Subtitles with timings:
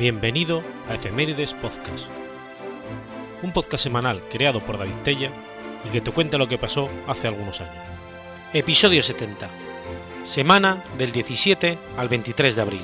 [0.00, 2.06] Bienvenido a Efemérides Podcast,
[3.42, 5.30] un podcast semanal creado por David Tella
[5.86, 7.84] y que te cuenta lo que pasó hace algunos años.
[8.54, 9.50] Episodio 70.
[10.24, 12.82] Semana del 17 al 23 de abril.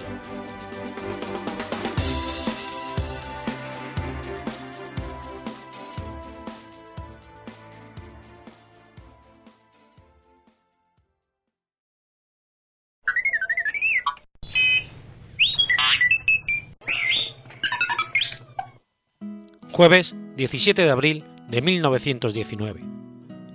[19.77, 22.81] Jueves 17 de abril de 1919.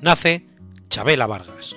[0.02, 0.45] Nace
[0.88, 1.75] Chabela Vargas.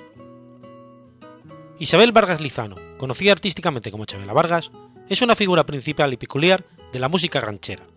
[1.79, 4.69] Isabel Vargas Lizano, conocida artísticamente como Chabela Vargas,
[5.09, 6.63] es una figura principal y peculiar
[6.93, 7.87] de la música ranchera,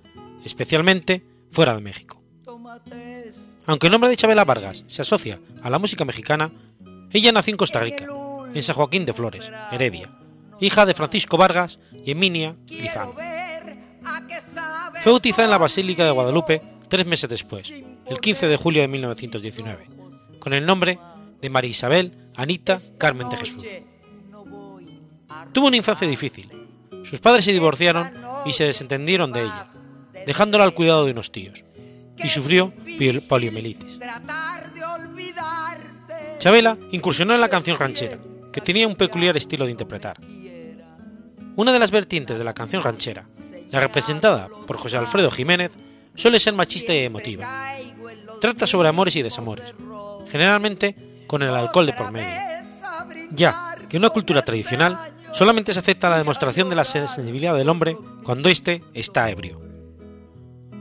[0.42, 2.22] especialmente fuera de México.
[3.66, 6.50] Aunque el nombre de Chabela Vargas se asocia a la música mexicana,
[7.10, 8.06] ella nació en Costa Rica,
[8.54, 10.08] en San Joaquín de Flores, Heredia,
[10.60, 13.14] hija de Francisco Vargas y Emilia Lizano.
[15.02, 17.72] Fue bautizada en la Basílica de Guadalupe tres meses después,
[18.06, 19.86] el 15 de julio de 1919,
[20.38, 20.98] con el nombre
[21.40, 23.64] de María Isabel Anita Carmen de Jesús.
[25.52, 26.50] Tuvo una infancia difícil.
[27.04, 28.10] Sus padres se divorciaron
[28.44, 29.66] y se desentendieron de ella,
[30.26, 31.64] dejándola al cuidado de unos tíos,
[32.16, 32.72] y sufrió
[33.28, 33.98] poliomielitis.
[36.38, 38.18] Chabela incursionó en la canción ranchera,
[38.52, 40.20] que tenía un peculiar estilo de interpretar.
[41.56, 43.26] Una de las vertientes de la canción ranchera,
[43.70, 45.72] la representada por José Alfredo Jiménez,
[46.14, 47.46] suele ser machista y emotiva.
[48.40, 49.74] Trata sobre amores y desamores,
[50.30, 50.94] generalmente
[51.26, 52.40] con el alcohol de por medio.
[53.30, 57.68] Ya que en una cultura tradicional solamente se acepta la demostración de la sensibilidad del
[57.68, 59.60] hombre cuando éste está ebrio.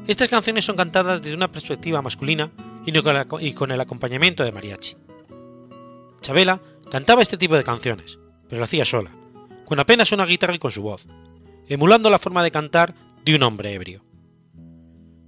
[0.08, 2.52] Estas canciones son cantadas desde una perspectiva masculina
[2.86, 4.96] y con el acompañamiento de mariachi.
[6.22, 8.18] Chabela cantaba este tipo de canciones,
[8.48, 9.12] pero lo hacía sola,
[9.66, 11.06] con apenas una guitarra y con su voz,
[11.68, 14.04] emulando la forma de cantar de un hombre ebrio.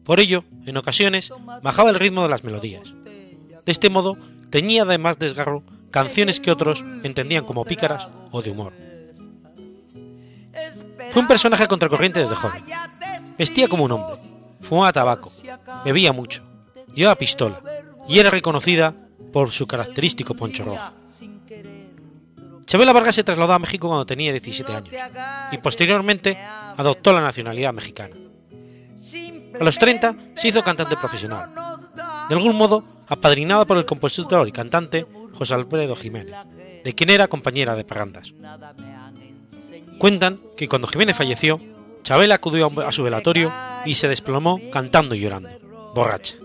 [0.03, 2.93] Por ello, en ocasiones, bajaba el ritmo de las melodías.
[3.65, 4.17] De este modo,
[4.49, 8.73] tenía además desgarro canciones que otros entendían como pícaras o de humor.
[11.11, 12.63] Fue un personaje contracorriente desde joven.
[13.37, 14.17] Vestía como un hombre,
[14.59, 15.31] fumaba tabaco,
[15.85, 16.43] bebía mucho,
[16.93, 17.61] llevaba pistola
[18.07, 18.95] y era reconocida
[19.31, 20.98] por su característico poncho rojo.
[22.69, 24.93] Chabela Vargas se trasladó a México cuando tenía 17 años
[25.51, 26.37] y posteriormente
[26.77, 28.15] adoptó la nacionalidad mexicana.
[29.59, 31.49] A los 30 se hizo cantante profesional,
[32.29, 36.35] de algún modo apadrinada por el compositor y cantante José Alfredo Jiménez,
[36.83, 38.35] de quien era compañera de parrandas.
[39.97, 41.59] Cuentan que cuando Jiménez falleció,
[42.03, 43.51] Chabela acudió a su velatorio
[43.83, 45.49] y se desplomó cantando y llorando,
[45.95, 46.35] borracha.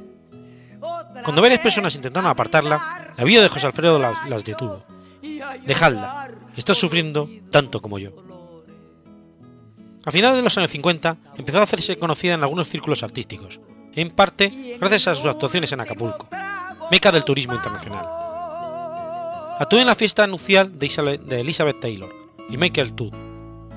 [1.23, 4.79] Cuando varias personas intentaron apartarla, la vida de José Alfredo las, las detuvo.
[5.65, 8.11] Dejadla, está sufriendo tanto como yo.
[10.05, 13.61] A finales de los años 50 empezó a hacerse conocida en algunos círculos artísticos,
[13.95, 16.29] en parte gracias a sus actuaciones en Acapulco,
[16.91, 18.07] meca del turismo internacional.
[19.59, 22.15] Actuó en la fiesta nupcial de Elizabeth Taylor
[22.51, 23.15] y Michael Todd,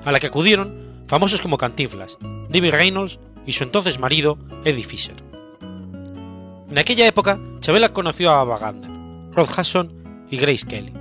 [0.04, 5.16] a la que acudieron famosos como Cantinflas, David Reynolds y su entonces marido Eddie Fisher.
[5.62, 8.90] En aquella época, Chabela conoció a Ava Gardner,
[9.32, 10.92] Rod Hudson y Grace Kelly.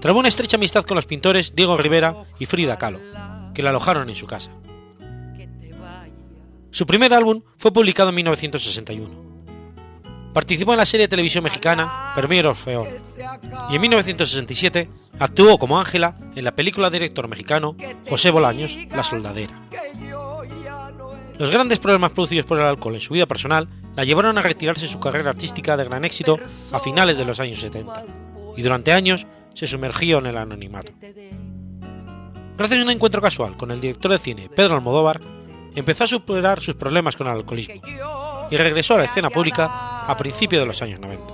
[0.00, 3.00] Trabó una estrecha amistad con los pintores Diego Rivera y Frida Kahlo,
[3.52, 4.50] que la alojaron en su casa.
[6.70, 9.28] Su primer álbum fue publicado en 1961.
[10.32, 12.86] Participó en la serie de televisión mexicana Premier Orfeón
[13.70, 14.88] y en 1967
[15.18, 17.74] actuó como Ángela en la película de director mexicano
[18.08, 19.60] José Bolaños La Soldadera.
[21.38, 24.86] Los grandes problemas producidos por el alcohol en su vida personal la llevaron a retirarse
[24.86, 26.38] su carrera artística de gran éxito
[26.72, 28.04] a finales de los años 70
[28.56, 29.26] y durante años
[29.58, 30.92] se sumergió en el anonimato.
[32.56, 35.20] Gracias a un encuentro casual con el director de cine Pedro Almodóvar,
[35.74, 37.82] empezó a superar sus problemas con el alcoholismo
[38.52, 41.24] y regresó a la escena pública a principios de los años 90.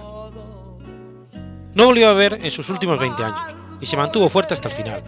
[1.75, 3.41] No volvió a beber en sus últimos 20 años
[3.79, 5.03] y se mantuvo fuerte hasta el final.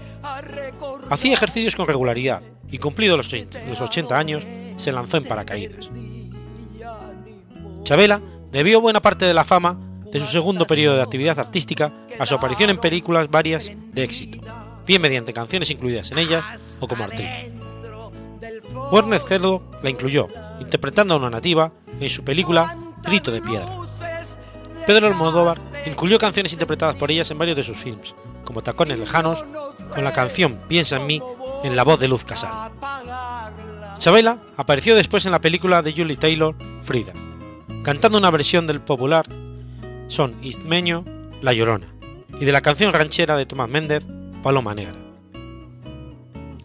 [1.08, 3.32] Hacía ejercicios con regularidad y cumplidos
[3.66, 4.46] los 80 años
[4.76, 5.88] se lanzó en paracaídas.
[7.82, 8.20] Chabela
[8.52, 9.78] debió buena parte de la fama
[10.16, 14.38] de su segundo periodo de actividad artística a su aparición en películas varias de éxito,
[14.86, 17.28] bien mediante canciones incluidas en ellas o como actriz.
[18.90, 20.28] Werner Cerdo la incluyó,
[20.58, 23.68] interpretando a una nativa, en su película Grito de Piedra.
[24.86, 29.44] Pedro Almodóvar incluyó canciones interpretadas por ellas en varios de sus films, como Tacones Lejanos,
[29.94, 31.20] con la canción Piensa en mí,
[31.62, 32.70] en la voz de Luz Casal.
[33.98, 37.12] Chabela apareció después en la película de Julie Taylor, Frida,
[37.82, 39.26] cantando una versión del popular
[40.08, 41.04] son Istmeño,
[41.42, 41.86] La Llorona,
[42.40, 44.04] y de la canción ranchera de Tomás Méndez,
[44.42, 44.94] Paloma Negra.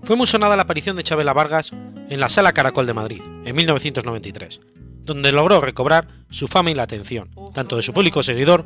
[0.03, 1.71] Fue muy sonada la aparición de Chabela Vargas
[2.09, 4.59] en la Sala Caracol de Madrid, en 1993,
[5.03, 8.65] donde logró recobrar su fama y la atención, tanto de su público seguidor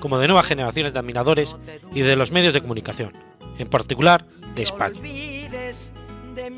[0.00, 1.56] como de nuevas generaciones de admiradores
[1.92, 3.12] y de los medios de comunicación,
[3.58, 5.00] en particular de España.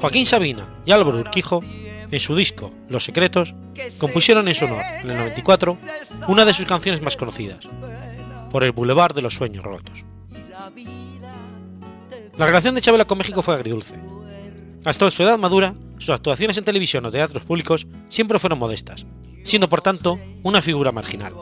[0.00, 1.64] Joaquín Sabina y Álvaro Urquijo,
[2.10, 3.54] en su disco Los Secretos,
[3.98, 5.78] compusieron en su honor, en el 94,
[6.28, 7.68] una de sus canciones más conocidas,
[8.50, 10.04] Por el Boulevard de los Sueños Rotos.
[12.36, 13.96] La relación de Chabela con México fue agridulce.
[14.84, 19.04] Hasta su edad madura, sus actuaciones en televisión o teatros públicos siempre fueron modestas,
[19.44, 21.34] siendo por tanto una figura marginal.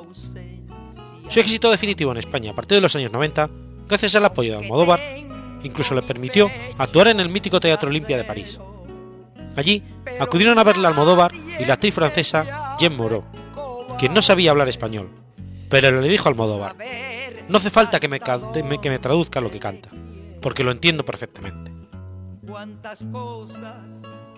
[1.28, 3.48] Su éxito definitivo en España a partir de los años 90,
[3.86, 5.00] gracias al apoyo de Almodóvar,
[5.62, 8.58] incluso le permitió actuar en el mítico Teatro Olimpia de París.
[9.58, 9.82] Allí
[10.20, 13.24] acudieron a verle Almodóvar y la actriz francesa Jeanne Moreau,
[13.98, 15.10] quien no sabía hablar español,
[15.68, 16.76] pero le dijo a Almodóvar,
[17.48, 19.90] no hace falta que me, que me traduzca lo que canta,
[20.40, 21.72] porque lo entiendo perfectamente.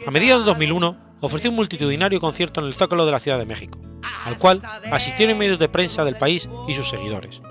[0.07, 3.45] A mediados de 2001 ofreció un multitudinario concierto en el Zócalo de la Ciudad de
[3.45, 3.79] México,
[4.25, 7.43] al cual asistieron medios de prensa del país y sus seguidores,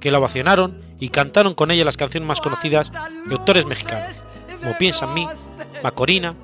[0.00, 2.90] que la ovacionaron y cantaron con ella las canciones más conocidas
[3.26, 4.24] de autores mexicanos,
[4.60, 5.26] como Piensa en mí,
[5.82, 6.34] Macorina,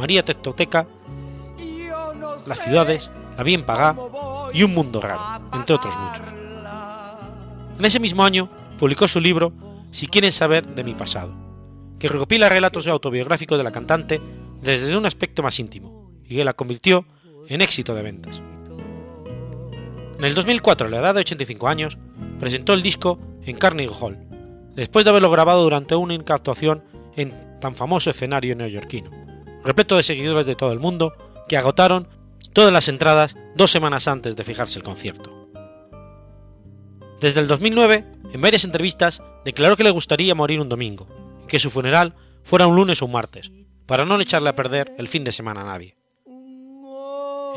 [0.00, 0.86] María Textoteca,
[2.46, 3.94] Las ciudades, La bien pagá
[4.54, 6.26] y Un mundo raro, entre otros muchos.
[7.78, 8.48] En ese mismo año
[8.78, 9.52] publicó su libro
[9.90, 11.34] Si quieren saber de mi pasado,
[11.98, 14.22] que recopila relatos autobiográficos de la cantante
[14.62, 17.04] desde un aspecto más íntimo y que la convirtió
[17.48, 18.40] en éxito de ventas.
[20.18, 21.98] En el 2004, a la edad de 85 años,
[22.38, 24.18] presentó el disco en Carnegie Hall,
[24.74, 26.84] después de haberlo grabado durante una actuación
[27.16, 29.20] en tan famoso escenario neoyorquino,
[29.64, 31.14] repleto de seguidores de todo el mundo
[31.48, 32.08] que agotaron
[32.52, 35.48] todas las entradas dos semanas antes de fijarse el concierto.
[37.20, 41.06] Desde el 2009, en varias entrevistas, declaró que le gustaría morir un domingo
[41.44, 43.52] y que su funeral fuera un lunes o un martes,
[43.86, 45.96] para no echarle a perder el fin de semana a nadie.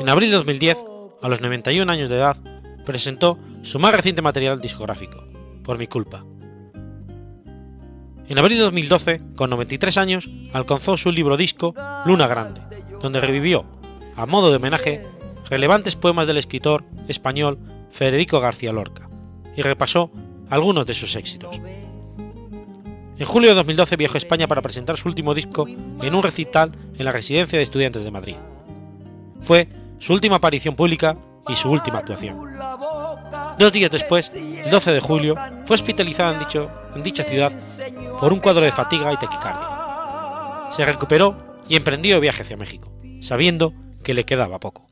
[0.00, 0.78] En abril de 2010,
[1.22, 2.36] a los 91 años de edad,
[2.84, 5.24] presentó su más reciente material discográfico,
[5.62, 6.24] Por mi culpa.
[8.26, 11.74] En abril de 2012, con 93 años, alcanzó su libro disco
[12.06, 12.62] Luna Grande,
[13.00, 13.66] donde revivió,
[14.16, 15.06] a modo de homenaje,
[15.50, 17.58] relevantes poemas del escritor español
[17.90, 19.10] Federico García Lorca,
[19.54, 20.10] y repasó
[20.48, 21.60] algunos de sus éxitos.
[23.16, 26.72] En julio de 2012 viajó a España para presentar su último disco en un recital
[26.96, 28.36] en la Residencia de Estudiantes de Madrid.
[29.42, 29.68] Fue
[29.98, 31.16] su última aparición pública
[31.46, 32.38] y su última actuación.
[33.58, 37.52] Dos días después, el 12 de julio, fue hospitalizado en, dicho, en dicha ciudad
[38.20, 40.70] por un cuadro de fatiga y taquicardia.
[40.72, 43.72] Se recuperó y emprendió viaje hacia México, sabiendo
[44.02, 44.88] que le quedaba poco.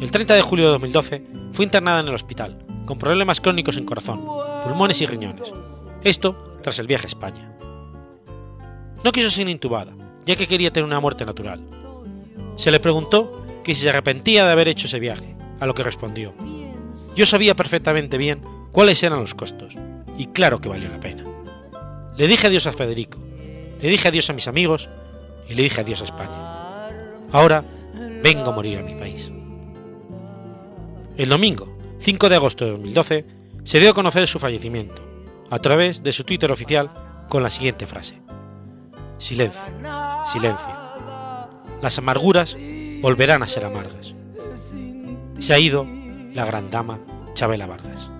[0.00, 3.84] El 30 de julio de 2012 fue internada en el hospital, con problemas crónicos en
[3.84, 4.24] corazón,
[4.64, 5.52] pulmones y riñones.
[6.04, 7.56] Esto tras el viaje a España.
[9.02, 9.92] No quiso ser intubada,
[10.24, 11.60] ya que quería tener una muerte natural.
[12.56, 15.82] Se le preguntó que si se arrepentía de haber hecho ese viaje, a lo que
[15.82, 16.34] respondió,
[17.20, 18.40] yo sabía perfectamente bien
[18.72, 19.76] cuáles eran los costos,
[20.16, 21.22] y claro que valió la pena.
[22.16, 23.18] Le dije adiós a Federico,
[23.78, 24.88] le dije adiós a mis amigos
[25.46, 26.88] y le dije adiós a España.
[27.30, 27.62] Ahora
[28.22, 29.30] vengo a morir a mi país.
[31.18, 33.26] El domingo, 5 de agosto de 2012,
[33.64, 35.02] se dio a conocer su fallecimiento,
[35.50, 36.90] a través de su Twitter oficial
[37.28, 38.18] con la siguiente frase.
[39.18, 39.60] Silencio,
[40.24, 40.72] silencio.
[41.82, 42.56] Las amarguras
[43.02, 44.14] volverán a ser amargas.
[45.38, 45.99] Se ha ido
[46.34, 46.98] la gran dama
[47.34, 48.10] Chabela Vargas.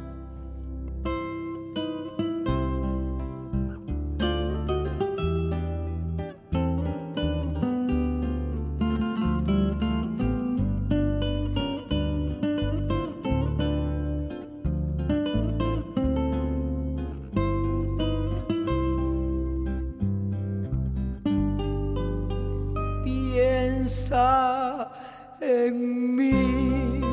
[25.40, 27.09] En mí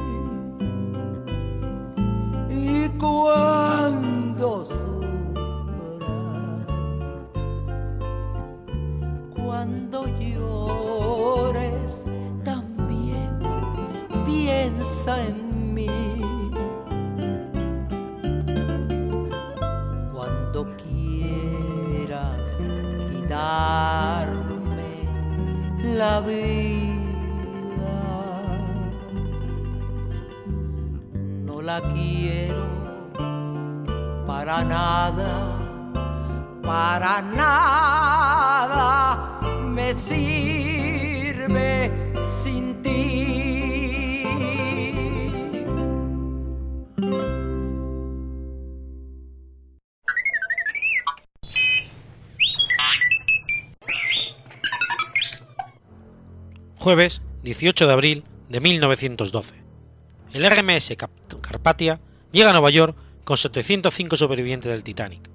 [25.97, 26.37] la vida,
[31.43, 32.67] no la quiero
[34.27, 35.57] para nada,
[36.61, 39.39] para nada.
[39.75, 41.96] Me sirve
[56.88, 59.56] Jueves 18 de abril de 1912.
[60.32, 60.96] El RMS
[61.41, 62.00] Carpathia
[62.32, 65.29] llega a Nueva York con 705 supervivientes del Titanic.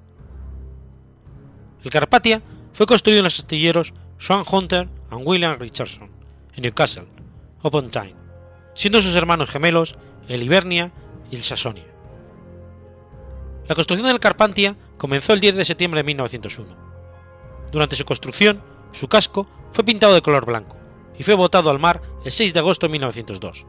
[1.84, 2.40] El Carpathia
[2.72, 6.10] fue construido en los astilleros Swan Hunter and William Richardson,
[6.54, 7.06] en Newcastle,
[7.62, 8.16] upon Tyne,
[8.74, 9.96] siendo sus hermanos gemelos
[10.28, 10.90] el Hibernia
[11.30, 11.84] y el Sasonia.
[13.68, 16.74] La construcción del Carpathia comenzó el 10 de septiembre de 1901.
[17.70, 20.81] Durante su construcción, su casco fue pintado de color blanco
[21.18, 23.66] y fue botado al mar el 6 de agosto de 1902.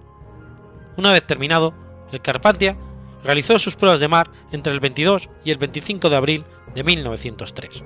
[0.97, 1.73] Una vez terminado,
[2.11, 2.77] el Carpathia
[3.23, 6.45] realizó sus pruebas de mar entre el 22 y el 25 de abril
[6.75, 7.83] de 1903.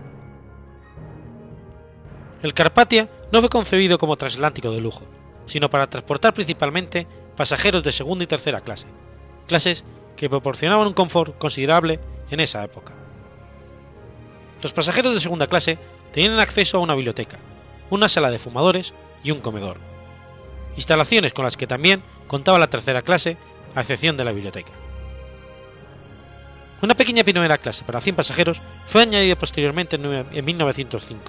[2.43, 5.05] El Carpathia no fue concebido como transatlántico de lujo,
[5.45, 8.87] sino para transportar principalmente pasajeros de segunda y tercera clase,
[9.47, 9.85] clases
[10.15, 11.99] que proporcionaban un confort considerable
[12.29, 12.93] en esa época.
[14.61, 15.77] Los pasajeros de segunda clase
[16.11, 17.37] tenían acceso a una biblioteca,
[17.89, 18.93] una sala de fumadores
[19.27, 19.77] y un comedor,
[20.77, 23.35] instalaciones con las que también contaba la tercera clase,
[23.75, 24.71] a excepción de la biblioteca.
[26.81, 31.23] Una pequeña primera clase para 100 pasajeros fue añadida posteriormente en 1905,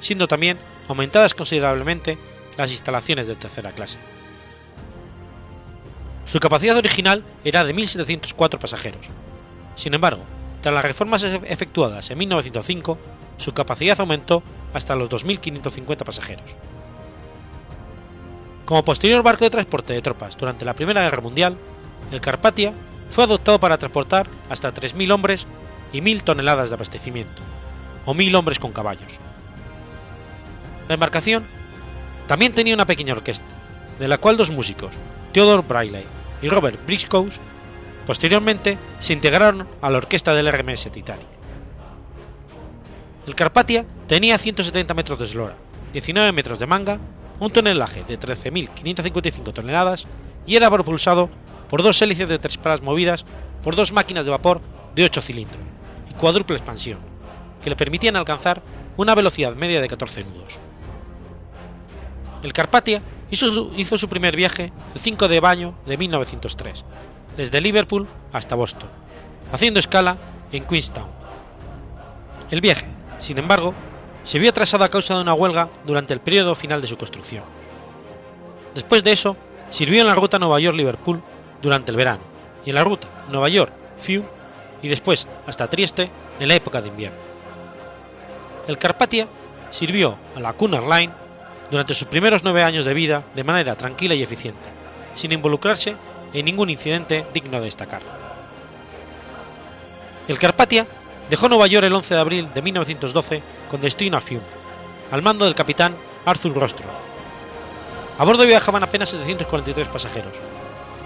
[0.00, 2.18] siendo también aumentadas considerablemente
[2.56, 3.98] las instalaciones de tercera clase.
[6.24, 9.06] Su capacidad original era de 1.704 pasajeros.
[9.76, 10.24] Sin embargo,
[10.62, 12.98] tras las reformas efectuadas en 1905,
[13.36, 14.42] su capacidad aumentó
[14.74, 16.56] hasta los 2.550 pasajeros.
[18.66, 21.56] Como posterior barco de transporte de tropas durante la Primera Guerra Mundial,
[22.10, 22.72] el Carpathia
[23.10, 25.46] fue adoptado para transportar hasta 3.000 hombres
[25.92, 27.42] y 1.000 toneladas de abastecimiento,
[28.04, 29.20] o 1.000 hombres con caballos.
[30.88, 31.46] La embarcación
[32.26, 33.46] también tenía una pequeña orquesta,
[34.00, 34.96] de la cual dos músicos,
[35.32, 36.04] Theodore Braille
[36.42, 37.28] y Robert Briscoe,
[38.04, 41.26] posteriormente se integraron a la orquesta del RMS Titanic.
[43.28, 45.54] El Carpathia tenía 170 metros de eslora,
[45.92, 46.98] 19 metros de manga,
[47.38, 50.06] un tonelaje de 13.555 toneladas
[50.46, 51.28] y era propulsado
[51.68, 53.24] por dos hélices de tres palas movidas
[53.62, 54.60] por dos máquinas de vapor
[54.94, 55.62] de 8 cilindros
[56.10, 56.98] y cuádruple expansión,
[57.62, 58.62] que le permitían alcanzar
[58.96, 60.58] una velocidad media de 14 nudos.
[62.42, 62.52] El
[63.36, 66.84] su, hizo su primer viaje el 5 de baño de 1903,
[67.36, 68.88] desde Liverpool hasta Boston,
[69.52, 70.16] haciendo escala
[70.52, 71.08] en Queenstown.
[72.50, 72.86] El viaje,
[73.18, 73.74] sin embargo,
[74.26, 77.44] se vio atrasado a causa de una huelga durante el periodo final de su construcción.
[78.74, 79.36] Después de eso,
[79.70, 81.22] sirvió en la ruta Nueva York-Liverpool
[81.62, 82.22] durante el verano
[82.64, 84.26] y en la ruta Nueva York-Fiume
[84.82, 87.18] y después hasta Trieste en la época de invierno.
[88.66, 89.28] El Carpathia
[89.70, 91.12] sirvió a la Cunard Line
[91.70, 94.68] durante sus primeros nueve años de vida de manera tranquila y eficiente,
[95.14, 95.94] sin involucrarse
[96.32, 98.02] en ningún incidente digno de destacar.
[100.26, 100.84] El Carpathia
[101.30, 104.44] dejó Nueva York el 11 de abril de 1912 con destino a Fiume,
[105.10, 106.86] al mando del capitán Arthur Rostro.
[108.18, 110.34] A bordo viajaban apenas 743 pasajeros,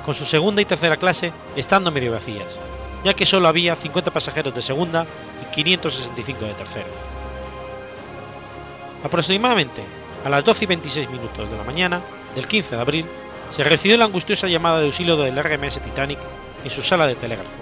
[0.05, 2.57] con su segunda y tercera clase estando medio vacías,
[3.05, 5.07] ya que solo había 50 pasajeros de segunda
[5.43, 6.89] y 565 de tercera.
[9.03, 9.83] Aproximadamente
[10.25, 12.01] a las 12 y 26 minutos de la mañana
[12.35, 13.07] del 15 de abril,
[13.51, 16.19] se recibió la angustiosa llamada de auxilio del RMS Titanic
[16.63, 17.59] en su sala de telégrafo,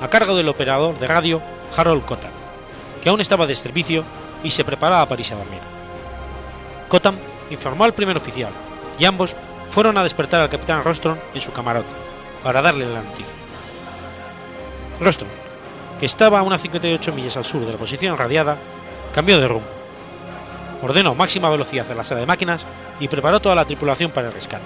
[0.00, 1.40] a cargo del operador de radio
[1.76, 2.30] Harold Cottam,
[3.02, 4.04] que aún estaba de servicio
[4.42, 5.60] y se preparaba para irse a dormir.
[6.88, 7.16] Cottam
[7.50, 8.52] informó al primer oficial
[8.98, 9.36] y ambos
[9.68, 11.88] fueron a despertar al capitán Rostron en su camarote
[12.42, 13.34] para darle la noticia.
[15.00, 15.30] Rostron,
[15.98, 18.56] que estaba a unas 58 millas al sur de la posición radiada,
[19.14, 19.66] cambió de rumbo.
[20.82, 22.66] Ordenó máxima velocidad en la sala de máquinas
[23.00, 24.64] y preparó toda la tripulación para el rescate.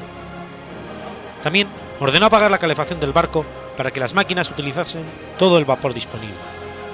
[1.43, 1.69] También
[2.01, 3.45] ordenó apagar la calefacción del barco
[3.77, 5.05] para que las máquinas utilizasen
[5.39, 6.35] todo el vapor disponible,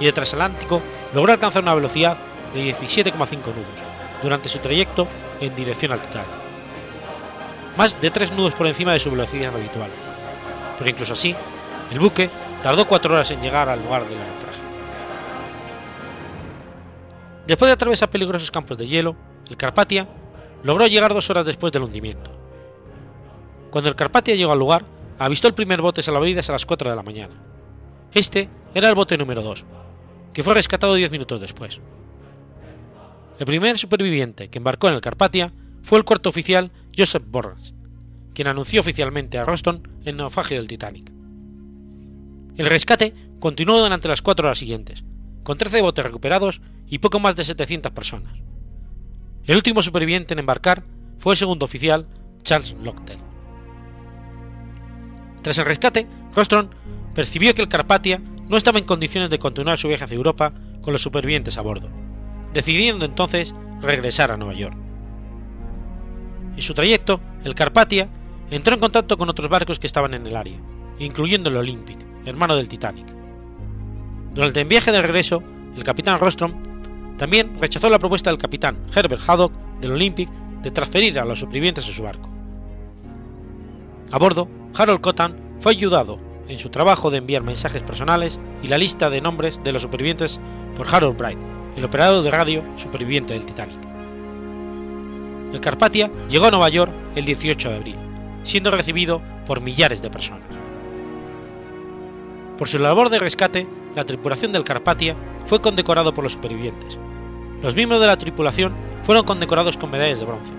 [0.01, 0.83] y el transatlántico
[1.15, 2.19] logró alcanzar una velocidad
[2.55, 3.81] de 17,5 nudos
[4.23, 5.07] durante su trayecto
[5.41, 6.29] en dirección al Titanic,
[7.77, 9.91] más de 3 nudos por encima de su velocidad habitual,
[10.79, 11.35] pero incluso así,
[11.91, 12.31] el buque
[12.63, 14.63] tardó 4 horas en llegar al lugar del naufragio.
[17.47, 19.17] Después de atravesar peligrosos campos de hielo,
[19.51, 20.07] el Carpathia
[20.63, 22.31] logró llegar dos horas después del hundimiento.
[23.71, 24.85] Cuando el Carpathia llegó al lugar,
[25.19, 27.35] avistó el primer bote salvavidas a las 4 de la mañana.
[28.13, 29.65] Este era el bote número 2,
[30.33, 31.81] que fue rescatado 10 minutos después.
[33.39, 37.75] El primer superviviente que embarcó en el Carpathia fue el cuarto oficial Joseph Burns,
[38.35, 41.13] quien anunció oficialmente a Roston el naufragio del Titanic.
[42.57, 45.05] El rescate continuó durante las cuatro horas siguientes,
[45.43, 48.35] con 13 botes recuperados y poco más de 700 personas.
[49.45, 50.85] El último superviviente en embarcar
[51.19, 52.07] fue el segundo oficial
[52.43, 53.19] Charles Locktel.
[55.43, 56.71] Tras el rescate, Rostron
[57.15, 60.93] percibió que el Carpathia no estaba en condiciones de continuar su viaje hacia Europa con
[60.93, 61.89] los supervivientes a bordo,
[62.53, 64.77] decidiendo entonces regresar a Nueva York.
[66.57, 68.09] En su trayecto, el Carpatia
[68.51, 70.59] entró en contacto con otros barcos que estaban en el área,
[70.99, 73.07] incluyendo el Olympic, hermano del Titanic.
[74.35, 75.43] Durante el viaje de regreso,
[75.77, 76.53] el capitán Rostrom
[77.17, 80.29] también rechazó la propuesta del capitán Herbert Haddock del Olympic
[80.63, 82.29] de transferir a los supervivientes a su barco.
[84.11, 86.19] A bordo, Harold Cotton fue ayudado
[86.49, 90.41] en su trabajo de enviar mensajes personales y la lista de nombres de los supervivientes
[90.77, 91.39] por Harold Bright,
[91.77, 93.79] el operador de radio superviviente del Titanic.
[95.53, 97.97] El Carpatia llegó a Nueva York el 18 de abril,
[98.43, 100.47] siendo recibido por millares de personas.
[102.59, 106.99] Por su labor de rescate, la tripulación del Carpatia fue condecorado por los supervivientes.
[107.63, 110.53] Los miembros de la tripulación fueron condecorados con medallas de bronce,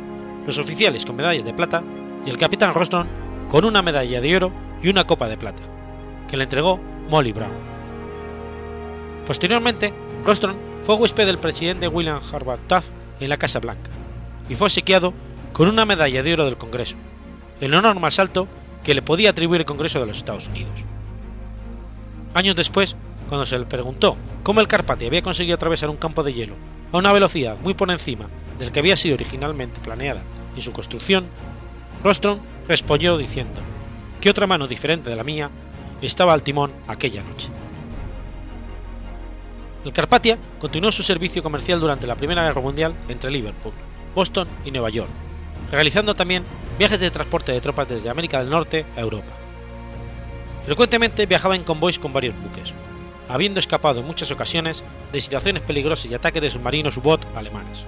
[0.45, 1.83] los oficiales con medallas de plata
[2.25, 3.07] y el capitán Rostron
[3.49, 4.51] con una medalla de oro
[4.81, 5.63] y una copa de plata,
[6.29, 6.79] que le entregó
[7.09, 7.51] Molly Brown.
[9.25, 9.93] Posteriormente,
[10.25, 13.89] Rostron fue huésped del presidente William Harvard Taft en la Casa Blanca
[14.49, 15.13] y fue obsequiado
[15.53, 16.97] con una medalla de oro del Congreso,
[17.61, 18.47] el honor más alto
[18.83, 20.83] que le podía atribuir el Congreso de los Estados Unidos.
[22.33, 22.97] Años después,
[23.29, 26.55] cuando se le preguntó cómo el Carpathia había conseguido atravesar un campo de hielo
[26.91, 28.27] a una velocidad muy por encima
[28.59, 30.23] del que había sido originalmente planeada
[30.55, 31.27] en su construcción,
[32.03, 33.61] Rostron respondió diciendo
[34.19, 35.49] que otra mano diferente de la mía
[36.01, 37.49] estaba al timón aquella noche.
[39.85, 43.73] El Carpathia continuó su servicio comercial durante la Primera Guerra Mundial entre Liverpool,
[44.15, 45.09] Boston y Nueva York,
[45.71, 46.45] realizando también
[46.79, 49.33] viajes de transporte de tropas desde América del Norte a Europa.
[50.63, 52.73] Frecuentemente viajaba en convoys con varios buques,
[53.27, 57.85] habiendo escapado en muchas ocasiones de situaciones peligrosas y ataques de submarinos U-Boot alemanes.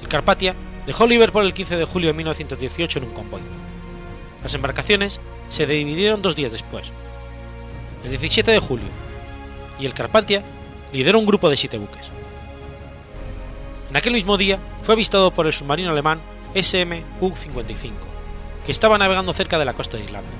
[0.00, 0.56] El Carpathia
[0.86, 3.42] dejó Liverpool el 15 de julio de 1918 en un convoy.
[4.42, 6.90] Las embarcaciones se dividieron dos días después.
[8.02, 8.88] El 17 de julio,
[9.78, 10.42] y el Carpathia
[10.92, 12.10] lideró un grupo de siete buques.
[13.90, 16.20] En aquel mismo día fue avistado por el submarino alemán
[16.54, 17.92] SM-U-55,
[18.64, 20.30] que estaba navegando cerca de la costa de Irlanda.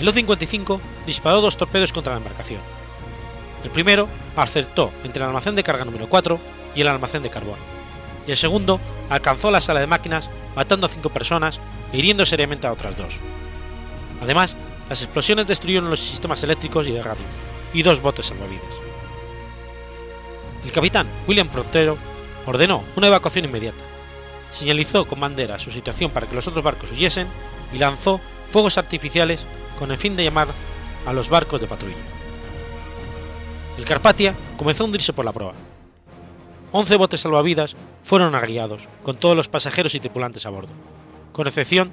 [0.00, 2.60] El U-55 disparó dos torpedos contra la embarcación.
[3.64, 6.38] El primero acertó entre el almacén de carga número 4
[6.74, 7.58] y el almacén de carbón,
[8.26, 11.60] y el segundo alcanzó la sala de máquinas matando a cinco personas
[11.92, 13.18] e hiriendo seriamente a otras dos.
[14.22, 14.56] Además,
[14.88, 17.24] las explosiones destruyeron los sistemas eléctricos y de radio,
[17.72, 18.64] y dos botes salvavidas.
[20.64, 21.96] El capitán William Prontero
[22.46, 23.82] ordenó una evacuación inmediata,
[24.52, 27.28] señalizó con bandera su situación para que los otros barcos huyesen
[27.72, 29.46] y lanzó fuegos artificiales
[29.78, 30.48] con el fin de llamar
[31.06, 31.96] a los barcos de patrulla.
[33.76, 35.54] El Carpathia comenzó a hundirse por la proa.
[36.72, 40.72] Once botes salvavidas fueron agriados, con todos los pasajeros y tripulantes a bordo,
[41.32, 41.90] con excepción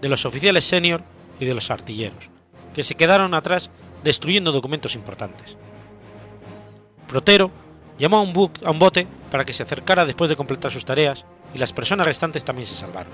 [0.00, 1.02] de los oficiales senior
[1.38, 2.30] y de los artilleros,
[2.74, 3.70] que se quedaron atrás
[4.02, 5.56] destruyendo documentos importantes.
[7.08, 7.50] Protero
[7.98, 11.72] llamó a un, bote para que se acercara después de completar sus tareas y las
[11.72, 13.12] personas restantes también se salvaron.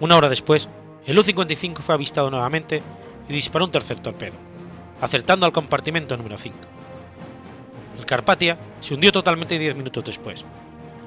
[0.00, 0.68] Una hora después,
[1.06, 2.82] el U-55 fue avistado nuevamente
[3.28, 4.34] y disparó un tercer torpedo,
[5.00, 6.56] acertando al compartimento número 5.
[7.98, 10.44] El Carpathia se hundió totalmente 10 minutos después,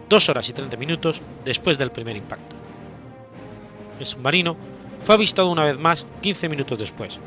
[0.08, 2.56] 2 horas y 30 minutos después del primer impacto.
[4.00, 4.56] El submarino
[5.04, 7.20] fue avistado una vez más 15 minutos después,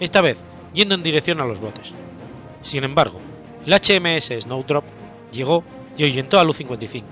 [0.00, 0.38] esta vez
[0.72, 1.92] yendo en dirección a los botes.
[2.62, 3.20] Sin embargo,
[3.66, 4.84] el HMS Snowdrop
[5.32, 5.64] llegó
[5.96, 7.02] y ahuyentó al U-55,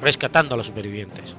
[0.00, 1.34] rescatando a los supervivientes.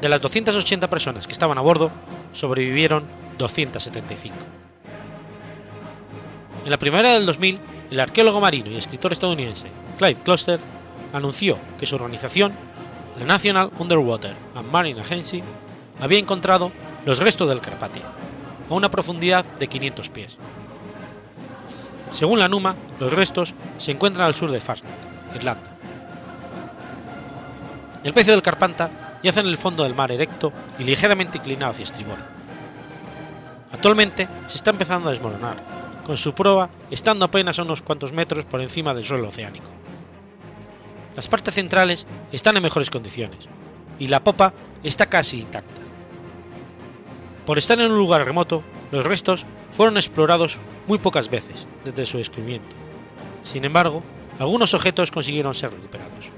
[0.00, 1.90] De las 280 personas que estaban a bordo,
[2.32, 3.04] sobrevivieron
[3.38, 4.34] 275.
[6.64, 7.58] En la primavera del 2000,
[7.90, 10.60] el arqueólogo marino y escritor estadounidense Clive Kloster
[11.12, 12.52] anunció que su organización,
[13.18, 15.42] la National Underwater and Marine Agency,
[16.00, 16.70] había encontrado
[17.04, 18.02] los restos del Carpathia,
[18.70, 20.36] a una profundidad de 500 pies.
[22.12, 24.92] Según la NUMA, los restos se encuentran al sur de Fastnet,
[25.34, 25.76] Irlanda.
[28.02, 31.84] El pecio del Carpanta yace en el fondo del mar erecto y ligeramente inclinado hacia
[31.84, 32.18] estribor.
[33.72, 35.56] Actualmente se está empezando a desmoronar,
[36.04, 39.68] con su proa estando apenas a unos cuantos metros por encima del suelo oceánico.
[41.14, 43.48] Las partes centrales están en mejores condiciones
[43.98, 45.80] y la popa está casi intacta.
[47.50, 52.18] Por estar en un lugar remoto, los restos fueron explorados muy pocas veces desde su
[52.18, 52.76] descubrimiento.
[53.42, 54.04] Sin embargo,
[54.38, 56.30] algunos objetos consiguieron ser recuperados.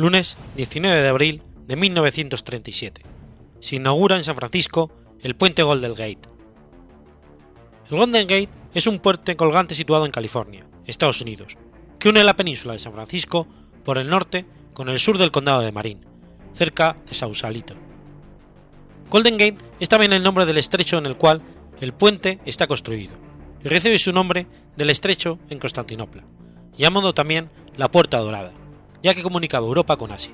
[0.00, 3.02] Lunes 19 de abril de 1937.
[3.60, 6.20] Se inaugura en San Francisco el puente Golden Gate.
[7.90, 11.58] El Golden Gate es un puente colgante situado en California, Estados Unidos,
[11.98, 13.46] que une la península de San Francisco
[13.84, 16.06] por el norte con el sur del condado de Marin,
[16.54, 17.74] cerca de Sausalito.
[19.10, 21.42] Golden Gate es también el nombre del estrecho en el cual
[21.80, 23.12] el puente está construido,
[23.62, 26.24] y recibe su nombre del estrecho en Constantinopla,
[26.76, 28.52] llamando también la Puerta Dorada,
[29.02, 30.32] ya que comunicaba Europa con Asia.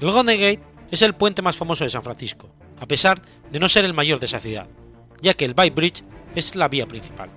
[0.00, 2.48] El Golden Gate es el puente más famoso de San Francisco,
[2.80, 3.20] a pesar
[3.50, 4.68] de no ser el mayor de esa ciudad,
[5.20, 7.30] ya que el Bay Bridge es la vía principal.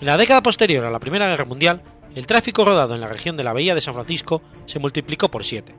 [0.00, 1.82] En la década posterior a la Primera Guerra Mundial,
[2.14, 5.44] el tráfico rodado en la región de la Bahía de San Francisco se multiplicó por
[5.44, 5.74] siete,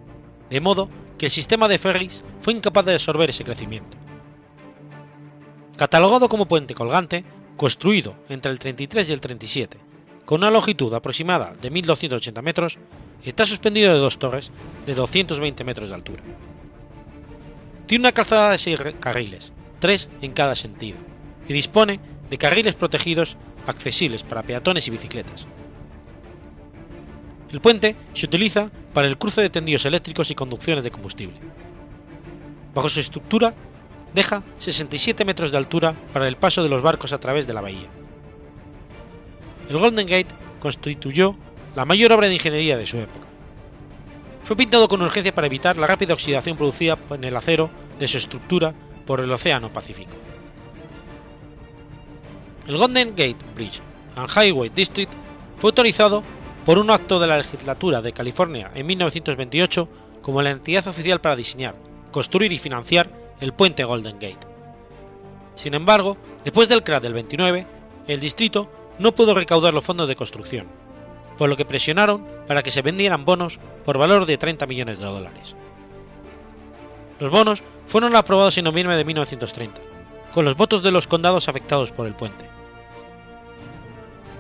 [0.50, 3.98] de modo que el sistema de ferries fue incapaz de absorber ese crecimiento.
[5.76, 7.26] Catalogado como puente colgante,
[7.58, 9.78] construido entre el 33 y el 37,
[10.32, 12.78] con una longitud aproximada de 1.280 metros,
[13.26, 14.50] está suspendido de dos torres
[14.86, 16.24] de 220 metros de altura.
[17.86, 20.98] Tiene una calzada de seis carriles, tres en cada sentido,
[21.50, 23.36] y dispone de carriles protegidos
[23.68, 25.48] accesibles para peatones y bicicletas.
[27.52, 31.36] El puente se utiliza para el cruce de tendidos eléctricos y conducciones de combustible.
[32.74, 33.54] Bajo su estructura,
[34.14, 37.60] deja 67 metros de altura para el paso de los barcos a través de la
[37.60, 38.01] bahía.
[39.72, 41.34] El Golden Gate constituyó
[41.78, 43.26] la mayor obra de ingeniería de su época.
[44.44, 48.18] Fue pintado con urgencia para evitar la rápida oxidación producida en el acero de su
[48.18, 48.74] estructura
[49.06, 50.12] por el Océano Pacífico.
[52.68, 53.80] El Golden Gate Bridge
[54.18, 55.14] and Highway District
[55.56, 56.22] fue autorizado
[56.66, 59.88] por un acto de la legislatura de California en 1928
[60.22, 61.76] como la entidad oficial para diseñar,
[62.12, 64.46] construir y financiar el puente Golden Gate.
[65.56, 67.66] Sin embargo, después del crash del 29,
[68.08, 70.68] el distrito no pudo recaudar los fondos de construcción,
[71.38, 75.06] por lo que presionaron para que se vendieran bonos por valor de 30 millones de
[75.06, 75.56] dólares.
[77.20, 79.82] Los bonos fueron aprobados en noviembre de 1930,
[80.34, 82.46] con los votos de los condados afectados por el puente.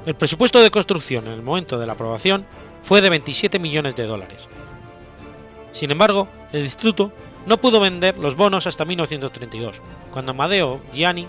[0.05, 2.45] El presupuesto de construcción en el momento de la aprobación
[2.81, 4.47] fue de 27 millones de dólares.
[5.71, 7.11] Sin embargo, el distrito
[7.45, 11.27] no pudo vender los bonos hasta 1932, cuando Amadeo Gianni,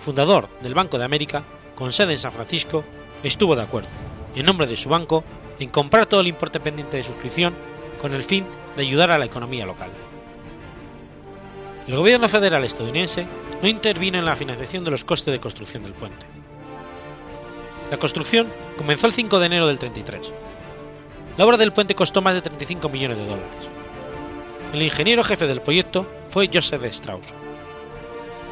[0.00, 1.44] fundador del Banco de América,
[1.80, 2.84] con sede en San Francisco,
[3.22, 3.88] estuvo de acuerdo,
[4.36, 5.24] en nombre de su banco,
[5.58, 7.54] en comprar todo el importe pendiente de suscripción
[8.02, 8.44] con el fin
[8.76, 9.88] de ayudar a la economía local.
[11.88, 13.26] El gobierno federal estadounidense
[13.62, 16.26] no intervino en la financiación de los costes de construcción del puente.
[17.90, 20.34] La construcción comenzó el 5 de enero del 33.
[21.38, 23.68] La obra del puente costó más de 35 millones de dólares.
[24.74, 27.28] El ingeniero jefe del proyecto fue Joseph Strauss.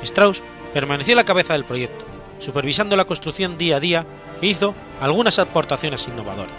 [0.03, 2.07] Strauss permaneció a la cabeza del proyecto,
[2.38, 4.07] supervisando la construcción día a día
[4.40, 6.55] hizo algunas aportaciones innovadoras.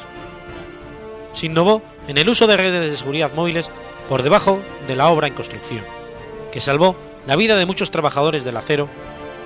[1.34, 3.70] Se innovó en el uso de redes de seguridad móviles
[4.08, 5.84] por debajo de la obra en construcción,
[6.52, 6.96] que salvó
[7.28, 8.90] la vida de muchos trabajadores del acero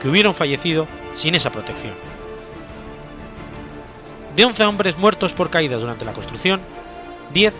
[0.02, 1.94] que hubieran fallecido sin esa protección.
[4.36, 6.62] De 11 hombres muertos por caídas durante la construcción,
[7.34, 7.54] 10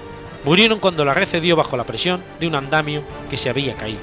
[0.44, 4.00] murieron cuando la red cedió bajo la presión de un andamio que se había caído.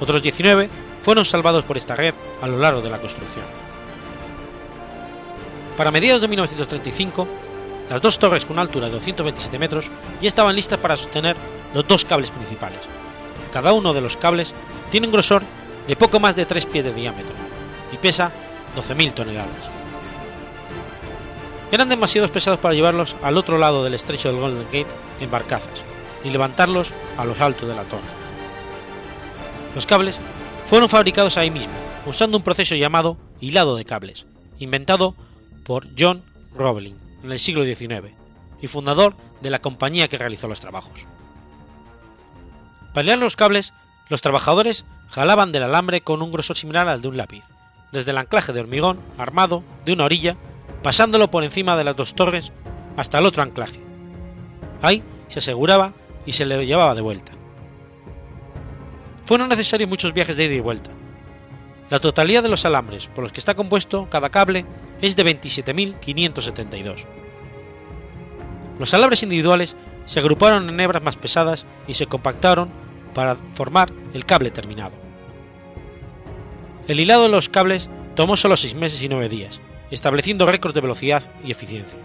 [0.00, 0.68] Otros 19
[1.06, 3.44] fueron salvados por esta red a lo largo de la construcción.
[5.76, 7.28] Para mediados de 1935,
[7.88, 9.88] las dos torres con una altura de 227 metros
[10.20, 11.36] ya estaban listas para sostener
[11.72, 12.80] los dos cables principales.
[13.52, 14.52] Cada uno de los cables
[14.90, 15.44] tiene un grosor
[15.86, 17.36] de poco más de 3 pies de diámetro
[17.92, 18.32] y pesa
[18.76, 19.76] 12.000 toneladas
[21.70, 24.86] eran demasiado pesados para llevarlos al otro lado del estrecho del Golden Gate
[25.20, 25.84] en barcazas
[26.24, 28.02] y levantarlos a los altos de la torre.
[29.74, 30.18] Los cables
[30.66, 31.72] fueron fabricados ahí mismo,
[32.06, 34.26] usando un proceso llamado hilado de cables,
[34.58, 35.14] inventado
[35.64, 36.22] por John
[36.54, 38.12] Roebling en el siglo XIX
[38.60, 41.06] y fundador de la compañía que realizó los trabajos.
[42.92, 43.72] Para hilar los cables,
[44.08, 47.44] los trabajadores jalaban del alambre con un grosor similar al de un lápiz,
[47.92, 50.36] desde el anclaje de hormigón armado de una orilla
[50.82, 52.52] pasándolo por encima de las dos torres
[52.96, 53.80] hasta el otro anclaje.
[54.82, 57.32] Ahí se aseguraba y se le llevaba de vuelta.
[59.26, 60.90] Fueron necesarios muchos viajes de ida y vuelta.
[61.90, 64.64] La totalidad de los alambres por los que está compuesto cada cable
[65.02, 67.04] es de 27.572.
[68.78, 72.70] Los alambres individuales se agruparon en hebras más pesadas y se compactaron
[73.14, 74.92] para formar el cable terminado.
[76.86, 79.60] El hilado de los cables tomó solo 6 meses y 9 días,
[79.90, 81.98] estableciendo récords de velocidad y eficiencia.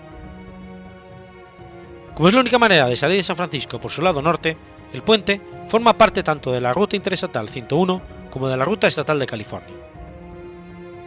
[2.15, 4.57] Como es la única manera de salir de San Francisco por su lado norte,
[4.93, 9.19] el puente forma parte tanto de la ruta interestatal 101 como de la ruta estatal
[9.19, 9.75] de California.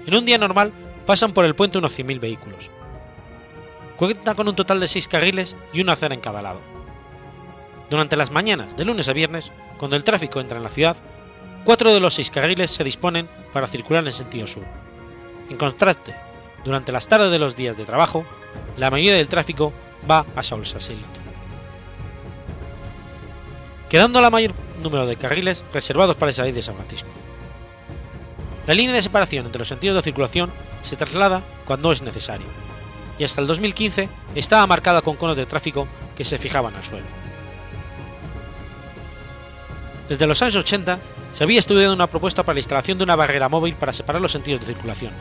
[0.07, 0.73] En un día normal
[1.07, 2.71] pasan por el puente unos 100.000 vehículos.
[3.97, 6.61] Cuenta con un total de seis carriles y una acera en cada lado.
[7.91, 10.97] Durante las mañanas de lunes a viernes, cuando el tráfico entra en la ciudad,
[11.65, 14.65] cuatro de los seis carriles se disponen para circular en sentido sur.
[15.49, 16.15] En contraste,
[16.65, 18.25] durante las tardes de los días de trabajo,
[18.77, 19.73] la mayoría del tráfico
[20.11, 21.24] va a Saul Saselito.
[23.89, 27.11] Quedando la mayor número de carriles reservados para salir de San Francisco.
[28.67, 30.51] La línea de separación entre los sentidos de circulación
[30.83, 32.47] se traslada cuando es necesario,
[33.19, 37.07] y hasta el 2015 estaba marcada con conos de tráfico que se fijaban al suelo.
[40.09, 40.99] Desde los años 80
[41.33, 44.33] se había estudiado una propuesta para la instalación de una barrera móvil para separar los
[44.33, 45.13] sentidos de circulación,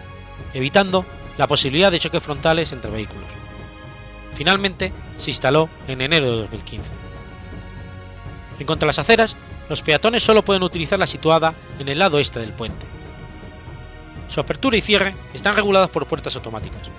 [0.53, 1.05] evitando
[1.37, 3.27] la posibilidad de choques frontales entre vehículos.
[4.33, 7.02] Finalmente se instaló en enero de 2015.
[8.59, 9.35] En cuanto a las aceras,
[9.69, 12.85] los peatones solo pueden utilizar la situada en el lado este del puente.
[14.27, 16.89] Su apertura y cierre están regulados por puertas automáticas.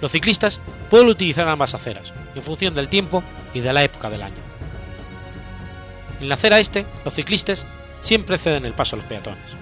[0.00, 3.22] Los ciclistas pueden utilizar ambas aceras, en función del tiempo
[3.54, 4.42] y de la época del año.
[6.20, 7.66] En la acera este, los ciclistas
[8.00, 9.56] siempre ceden el paso a los peatones.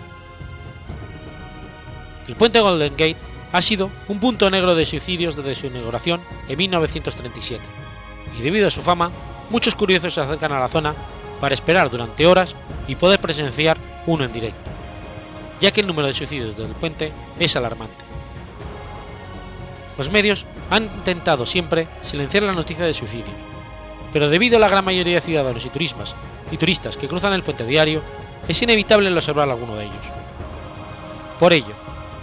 [2.28, 3.16] El puente Golden Gate
[3.52, 7.62] ha sido un punto negro de suicidios desde su inauguración en 1937,
[8.38, 9.10] y debido a su fama,
[9.50, 10.94] muchos curiosos se acercan a la zona
[11.40, 12.54] para esperar durante horas
[12.88, 14.70] y poder presenciar uno en directo,
[15.60, 18.04] ya que el número de suicidios del puente es alarmante.
[19.98, 23.36] Los medios han intentado siempre silenciar la noticia de suicidios,
[24.12, 26.14] pero debido a la gran mayoría de ciudadanos y turistas,
[26.50, 28.02] y turistas que cruzan el puente diario,
[28.48, 30.06] es inevitable el observar alguno de ellos.
[31.38, 31.74] Por ello,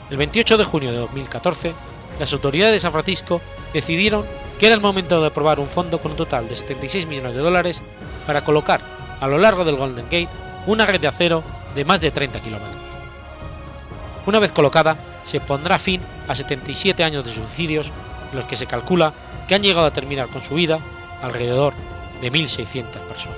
[0.09, 1.73] el 28 de junio de 2014,
[2.19, 3.41] las autoridades de San Francisco
[3.73, 4.25] decidieron
[4.59, 7.41] que era el momento de aprobar un fondo con un total de 76 millones de
[7.41, 7.81] dólares
[8.25, 8.81] para colocar
[9.19, 10.29] a lo largo del Golden Gate
[10.65, 11.43] una red de acero
[11.75, 12.75] de más de 30 kilómetros.
[14.25, 17.91] Una vez colocada, se pondrá fin a 77 años de suicidios
[18.31, 19.13] en los que se calcula
[19.47, 20.79] que han llegado a terminar con su vida
[21.21, 21.73] alrededor
[22.21, 23.37] de 1.600 personas.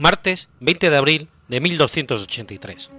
[0.00, 2.92] Martes 20 de abril de 1283.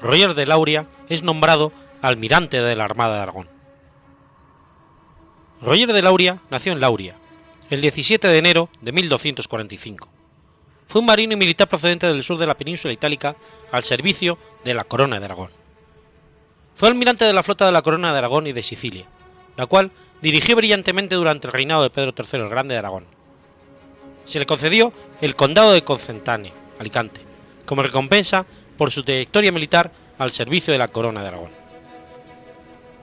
[0.00, 3.50] Roger de Lauria es nombrado almirante de la Armada de Aragón.
[5.60, 7.16] Roger de Lauria nació en Lauria,
[7.68, 10.08] el 17 de enero de 1245.
[10.86, 13.36] Fue un marino y militar procedente del sur de la península itálica
[13.70, 15.50] al servicio de la Corona de Aragón.
[16.74, 19.04] Fue almirante de la flota de la Corona de Aragón y de Sicilia,
[19.58, 19.90] la cual
[20.22, 23.17] dirigió brillantemente durante el reinado de Pedro III el Grande de Aragón.
[24.28, 27.22] Se le concedió el condado de Concentane, Alicante,
[27.64, 28.44] como recompensa
[28.76, 31.50] por su trayectoria militar al servicio de la Corona de Aragón.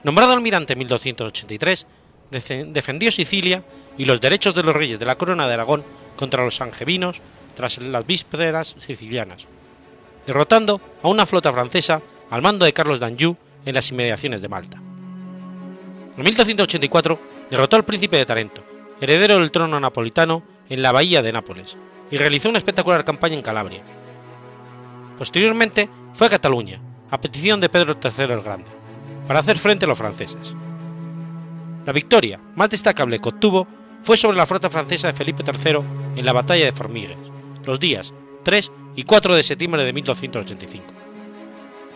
[0.04, 1.86] Nombrado almirante en 1283,
[2.68, 3.64] defendió Sicilia
[3.98, 5.84] y los derechos de los reyes de la Corona de Aragón
[6.14, 7.20] contra los angevinos
[7.56, 9.46] tras las vísperas sicilianas,
[10.28, 14.76] derrotando a una flota francesa al mando de Carlos d'Anjou en las inmediaciones de Malta.
[16.16, 18.62] En 1284 derrotó al príncipe de Tarento,
[19.00, 21.76] heredero del trono napolitano, en la bahía de Nápoles,
[22.10, 23.82] y realizó una espectacular campaña en Calabria.
[25.18, 28.70] Posteriormente fue a Cataluña, a petición de Pedro III el Grande,
[29.26, 30.54] para hacer frente a los franceses.
[31.84, 33.66] La victoria más destacable que obtuvo
[34.02, 35.80] fue sobre la flota francesa de Felipe III
[36.16, 37.16] en la batalla de Formigues,
[37.64, 40.84] los días 3 y 4 de septiembre de 1285.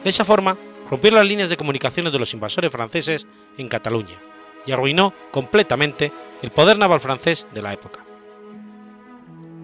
[0.02, 0.56] De esa forma,
[0.88, 3.26] rompió las líneas de comunicaciones de los invasores franceses
[3.59, 4.16] en Cataluña
[4.66, 8.00] y arruinó completamente el poder naval francés de la época.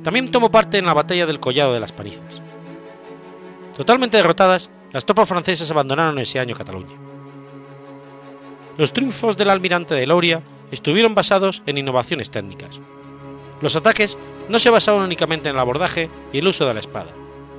[0.07, 2.41] También tomó parte en la batalla del Collado de las Panizas.
[3.77, 6.97] Totalmente derrotadas, las tropas francesas abandonaron ese año Cataluña.
[8.79, 12.81] Los triunfos del almirante de Lauria estuvieron basados en innovaciones técnicas.
[13.61, 14.17] Los ataques
[14.49, 17.11] no se basaban únicamente en el abordaje y el uso de la espada,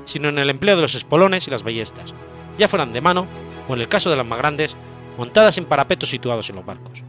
[0.06, 2.14] sino en el empleo de los espolones y las ballestas,
[2.58, 3.28] ya fueran de mano
[3.68, 4.78] o en el caso de las más grandes,
[5.18, 7.04] montadas en parapetos situados en los barcos.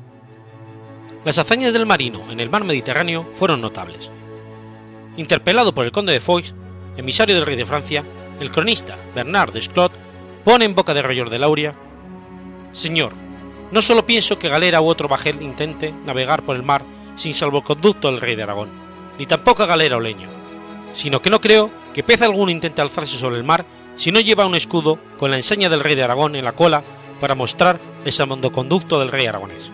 [1.24, 4.10] Las hazañas del marino en el mar Mediterráneo fueron notables.
[5.18, 6.54] Interpelado por el conde de Foix,
[6.96, 8.04] emisario del rey de Francia,
[8.38, 9.90] el cronista Bernard de Sclot
[10.44, 11.74] pone en boca de Roger de Lauria:
[12.72, 13.14] Señor,
[13.72, 16.84] no solo pienso que galera u otro bajel intente navegar por el mar
[17.16, 18.70] sin salvoconducto del rey de Aragón,
[19.18, 20.28] ni tampoco galera o leño,
[20.92, 23.64] sino que no creo que pez alguno intente alzarse sobre el mar
[23.96, 26.84] si no lleva un escudo con la enseña del rey de Aragón en la cola
[27.20, 29.72] para mostrar el salmondoconducto del rey aragonés.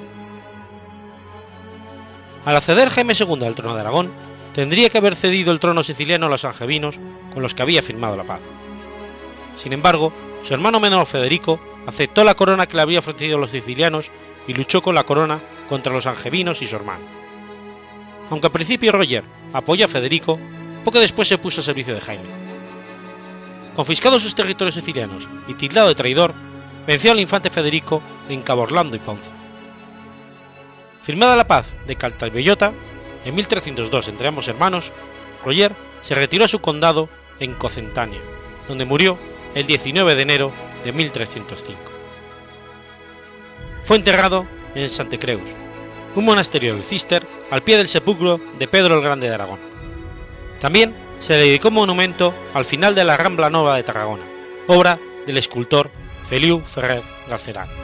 [2.46, 6.26] Al acceder Jaime II al trono de Aragón, tendría que haber cedido el trono siciliano
[6.26, 6.98] a los angevinos
[7.32, 8.40] con los que había firmado la paz.
[9.56, 10.12] Sin embargo,
[10.42, 14.10] su hermano menor Federico aceptó la corona que le había ofrecido los sicilianos
[14.46, 17.04] y luchó con la corona contra los angevinos y su hermano.
[18.30, 20.38] Aunque al principio Roger apoyó a Federico,
[20.84, 22.44] poco después se puso al servicio de Jaime.
[23.74, 26.32] Confiscados sus territorios sicilianos y tildado de traidor,
[26.86, 29.32] venció al infante Federico en Caborlando y Ponza.
[31.02, 32.72] Firmada la paz de Caltabellota,
[33.24, 34.92] en 1302 entre ambos hermanos,
[35.44, 37.08] Roger se retiró a su condado
[37.40, 38.20] en Cocentania,
[38.68, 39.18] donde murió
[39.54, 40.52] el 19 de enero
[40.84, 41.80] de 1305.
[43.84, 45.50] Fue enterrado en Santecreus,
[46.14, 49.58] un monasterio del Cister al pie del sepulcro de Pedro el Grande de Aragón.
[50.60, 54.24] También se dedicó un monumento al final de la Rambla Nova de Tarragona,
[54.66, 55.90] obra del escultor
[56.28, 57.83] Feliu Ferrer Galcerán.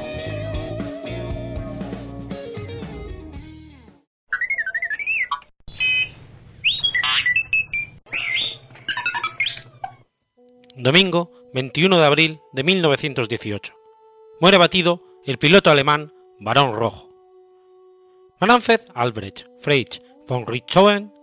[10.83, 13.75] Domingo 21 de abril de 1918.
[14.39, 17.13] Muere batido el piloto alemán Barón Rojo.
[18.39, 21.13] Manfred Albrecht Friedrich von Richthofen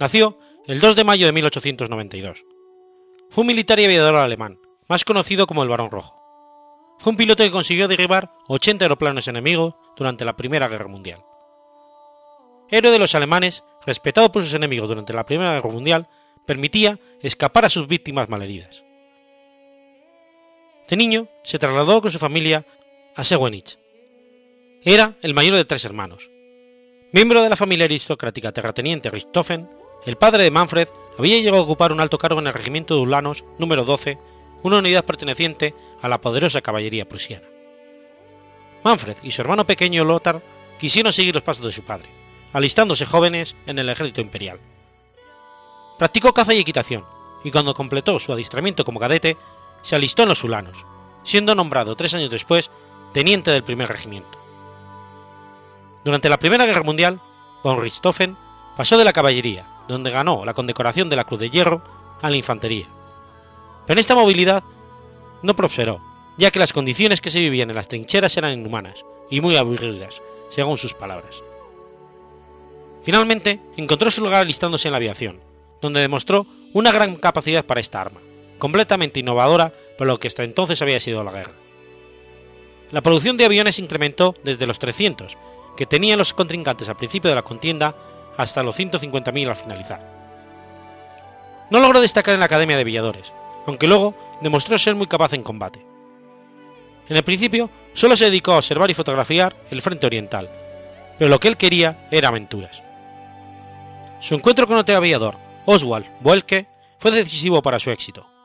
[0.00, 2.44] nació el 2 de mayo de 1892.
[3.30, 6.16] Fue un militar y aviador alemán, más conocido como el Barón Rojo.
[6.98, 11.22] Fue un piloto que consiguió derribar 80 aeroplanos enemigos durante la Primera Guerra Mundial.
[12.72, 16.08] Héroe de los alemanes, respetado por sus enemigos durante la Primera Guerra Mundial,
[16.44, 18.85] permitía escapar a sus víctimas malheridas.
[20.88, 22.64] De niño, se trasladó con su familia
[23.16, 23.78] a Sewenich.
[24.82, 26.30] Era el mayor de tres hermanos.
[27.12, 29.68] Miembro de la familia aristocrática terrateniente Richthofen,
[30.04, 33.00] el padre de Manfred había llegado a ocupar un alto cargo en el regimiento de
[33.00, 34.18] Ulanos número 12,
[34.62, 37.46] una unidad perteneciente a la poderosa caballería prusiana.
[38.84, 40.42] Manfred y su hermano pequeño Lothar
[40.78, 42.08] quisieron seguir los pasos de su padre,
[42.52, 44.60] alistándose jóvenes en el ejército imperial.
[45.98, 47.04] Practicó caza y equitación,
[47.42, 49.36] y cuando completó su adiestramiento como cadete,
[49.86, 50.84] se alistó en los Ulanos,
[51.22, 52.72] siendo nombrado tres años después
[53.14, 54.36] teniente del primer regimiento.
[56.04, 57.20] Durante la Primera Guerra Mundial,
[57.62, 58.36] von Richthofen
[58.76, 61.84] pasó de la caballería, donde ganó la condecoración de la Cruz de Hierro,
[62.20, 62.88] a la infantería.
[63.86, 64.64] Pero esta movilidad
[65.44, 66.00] no prosperó,
[66.36, 70.20] ya que las condiciones que se vivían en las trincheras eran inhumanas y muy aburridas,
[70.48, 71.44] según sus palabras.
[73.04, 75.38] Finalmente, encontró su lugar alistándose en la aviación,
[75.80, 78.18] donde demostró una gran capacidad para esta arma,
[78.58, 81.52] completamente innovadora por lo que hasta entonces había sido la guerra.
[82.90, 85.36] La producción de aviones incrementó desde los 300,
[85.76, 87.94] que tenían los contrincantes al principio de la contienda,
[88.36, 90.16] hasta los 150.000 al finalizar.
[91.70, 93.32] No logró destacar en la Academia de Aviadores,
[93.66, 95.84] aunque luego demostró ser muy capaz en combate.
[97.08, 100.50] En el principio solo se dedicó a observar y fotografiar el frente oriental,
[101.18, 102.82] pero lo que él quería era aventuras.
[104.20, 105.36] Su encuentro con otro aviador,
[105.66, 108.35] Oswald Boelke, fue decisivo para su éxito.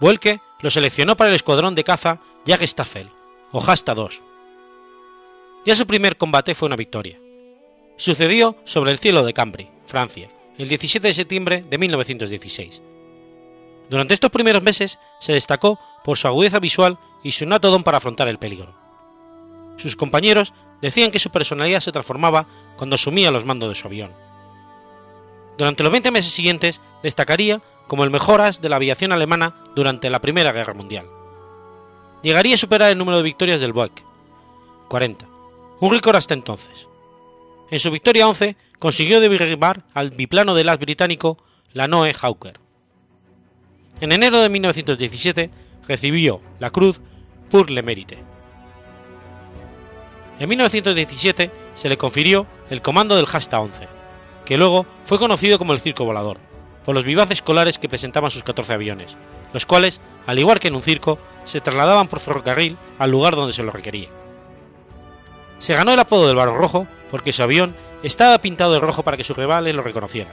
[0.00, 3.10] Boelke lo seleccionó para el escuadrón de caza Jagdstaffel,
[3.52, 4.08] o Jasta II.
[5.64, 7.18] Ya su primer combate fue una victoria.
[7.96, 12.82] Sucedió sobre el cielo de Cambrai, Francia, el 17 de septiembre de 1916.
[13.90, 17.98] Durante estos primeros meses se destacó por su agudeza visual y su nato don para
[17.98, 18.74] afrontar el peligro.
[19.76, 22.46] Sus compañeros decían que su personalidad se transformaba
[22.76, 24.12] cuando asumía los mandos de su avión.
[25.56, 30.10] Durante los 20 meses siguientes destacaría como el mejor as de la aviación alemana durante
[30.10, 31.06] la Primera Guerra Mundial.
[32.22, 34.04] Llegaría a superar el número de victorias del Boeck,
[34.88, 35.26] 40,
[35.80, 36.86] un récord hasta entonces.
[37.70, 41.38] En su victoria 11 consiguió derribar al biplano del as británico
[41.72, 42.60] la Noe Hawker.
[44.00, 45.50] En enero de 1917
[45.86, 47.00] recibió la Cruz
[47.50, 48.18] pour le Mérite.
[50.38, 53.88] En 1917 se le confirió el comando del Hasta 11,
[54.44, 56.38] que luego fue conocido como el Circo Volador,
[56.88, 59.14] por los vivaces colares que presentaban sus 14 aviones,
[59.52, 63.52] los cuales, al igual que en un circo, se trasladaban por ferrocarril al lugar donde
[63.52, 64.08] se lo requería.
[65.58, 69.18] Se ganó el apodo del Barón Rojo porque su avión estaba pintado de rojo para
[69.18, 70.32] que sus rivales lo reconocieran.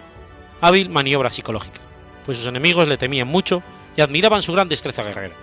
[0.62, 1.82] Hábil maniobra psicológica,
[2.26, 3.62] pues sus enemigos le temían mucho
[3.97, 5.36] y admiraban su gran destreza guerrera.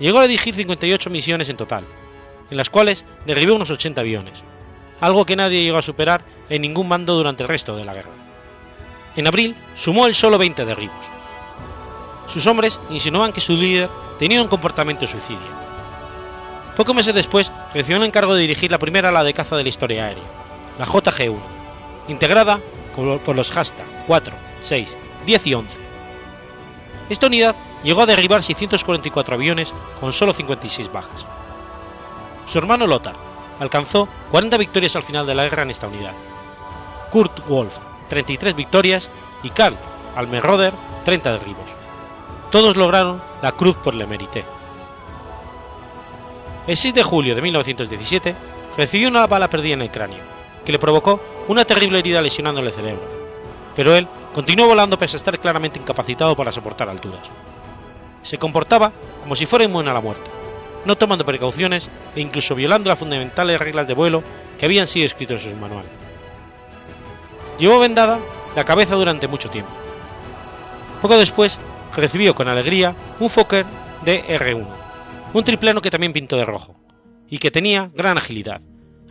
[0.00, 1.84] Llegó a dirigir 58 misiones en total,
[2.50, 4.44] en las cuales derribó unos 80 aviones,
[5.00, 8.23] algo que nadie llegó a superar en ningún mando durante el resto de la guerra.
[9.16, 11.06] En abril sumó él solo 20 derribos.
[12.26, 13.88] Sus hombres insinuaban que su líder
[14.18, 15.64] tenía un comportamiento suicidio.
[16.76, 19.68] Pocos meses después recibió el encargo de dirigir la primera ala de caza de la
[19.68, 20.24] historia aérea,
[20.78, 21.40] la JG-1,
[22.08, 22.60] integrada
[23.24, 25.78] por los Hasta 4, 6, 10 y 11.
[27.08, 27.54] Esta unidad
[27.84, 31.26] llegó a derribar 644 aviones con solo 56 bajas.
[32.46, 33.14] Su hermano Lothar
[33.60, 36.14] alcanzó 40 victorias al final de la guerra en esta unidad.
[37.10, 37.78] Kurt Wolf
[38.14, 39.10] 33 victorias
[39.42, 39.76] y Karl
[40.14, 40.72] Almerroder
[41.04, 41.74] 30 derribos.
[42.52, 44.44] Todos lograron la Cruz por le Mérite.
[46.68, 48.36] El 6 de julio de 1917
[48.76, 50.22] recibió una bala perdida en el cráneo,
[50.64, 53.02] que le provocó una terrible herida lesionándole el cerebro,
[53.74, 57.28] pero él continuó volando pese a estar claramente incapacitado para soportar alturas.
[58.22, 58.92] Se comportaba
[59.24, 60.30] como si fuera inmune a la muerte,
[60.84, 64.22] no tomando precauciones e incluso violando las fundamentales reglas de vuelo
[64.56, 66.03] que habían sido escritas en su manual.
[67.58, 68.18] Llevó vendada
[68.56, 69.70] la cabeza durante mucho tiempo.
[71.00, 71.58] Poco después
[71.94, 73.66] recibió con alegría un Fokker
[74.04, 74.66] DR-1,
[75.32, 76.74] un triplano que también pintó de rojo,
[77.28, 78.60] y que tenía gran agilidad,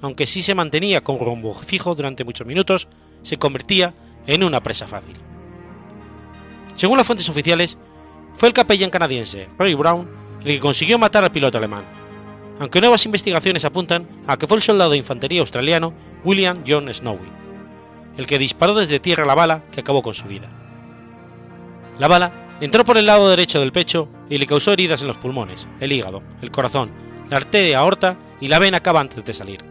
[0.02, 2.88] aunque si se mantenía con rumbo fijo durante muchos minutos,
[3.22, 3.94] se convertía
[4.28, 5.16] en una presa fácil.
[6.76, 7.78] Según las fuentes oficiales,
[8.34, 10.10] fue el capellán canadiense Roy Brown
[10.42, 11.86] el que consiguió matar al piloto alemán,
[12.60, 17.43] aunque nuevas investigaciones apuntan a que fue el soldado de infantería australiano William John Snowy,
[18.18, 20.50] el que disparó desde tierra la bala que acabó con su vida.
[22.00, 25.18] La bala entró por el lado derecho del pecho y le causó heridas en los
[25.18, 26.92] pulmones, el hígado, el corazón,
[27.30, 29.64] la arteria aorta y la vena cava antes de salir.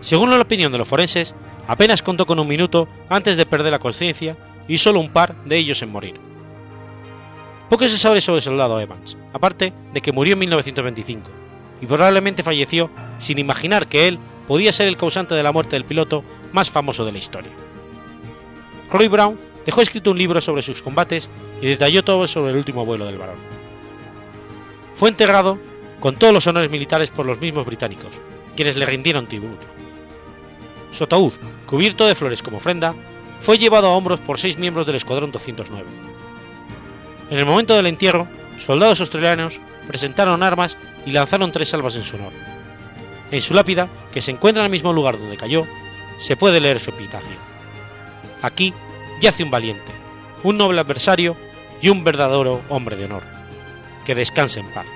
[0.00, 1.34] Según la opinión de los forenses,
[1.66, 4.36] apenas contó con un minuto antes de perder la conciencia
[4.68, 6.14] y solo un par de ellos en morir.
[7.68, 11.30] Poco se sabe sobre el soldado Evans, aparte de que murió en 1925
[11.80, 14.18] y probablemente falleció sin imaginar que él
[14.48, 17.52] podía ser el causante de la muerte del piloto más famoso de la historia.
[18.90, 21.28] Roy Brown dejó escrito un libro sobre sus combates
[21.60, 23.36] y detalló todo sobre el último vuelo del varón.
[24.94, 25.58] Fue enterrado
[26.00, 28.22] con todos los honores militares por los mismos británicos,
[28.56, 29.66] quienes le rindieron tributo.
[30.92, 31.34] Su ataúd,
[31.66, 32.94] cubierto de flores como ofrenda,
[33.40, 35.86] fue llevado a hombros por seis miembros del Escuadrón 209.
[37.30, 38.26] En el momento del entierro,
[38.56, 42.57] soldados australianos presentaron armas y lanzaron tres salvas en su honor.
[43.30, 45.66] En su lápida, que se encuentra en el mismo lugar donde cayó,
[46.18, 47.36] se puede leer su epitafio.
[48.42, 48.72] Aquí
[49.20, 49.92] yace un valiente,
[50.42, 51.36] un noble adversario
[51.80, 53.22] y un verdadero hombre de honor.
[54.04, 54.86] Que descanse en paz.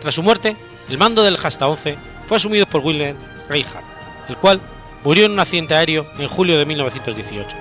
[0.00, 0.56] Tras su muerte,
[0.88, 3.16] el mando del Hasta 11 fue asumido por Wilhelm
[3.48, 3.84] Reinhardt,
[4.28, 4.60] el cual
[5.02, 7.56] murió en un accidente aéreo en julio de 1918,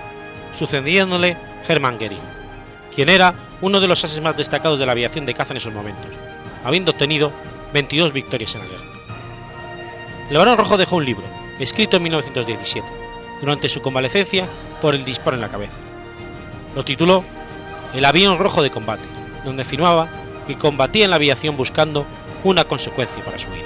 [0.54, 2.20] sucediéndole Hermann Goering,
[2.94, 5.74] quien era uno de los ases más destacados de la aviación de caza en esos
[5.74, 6.12] momentos,
[6.64, 7.32] habiendo obtenido
[7.76, 8.86] 22 victorias en la guerra.
[10.30, 11.26] El Barón Rojo dejó un libro,
[11.60, 12.88] escrito en 1917,
[13.42, 14.48] durante su convalecencia
[14.82, 15.76] por el disparo en la cabeza.
[16.74, 17.26] Lo tituló
[17.94, 19.04] El avión rojo de combate,
[19.44, 20.08] donde afirmaba
[20.48, 22.06] que combatía en la aviación buscando
[22.46, 23.66] una consecuencia para su vida.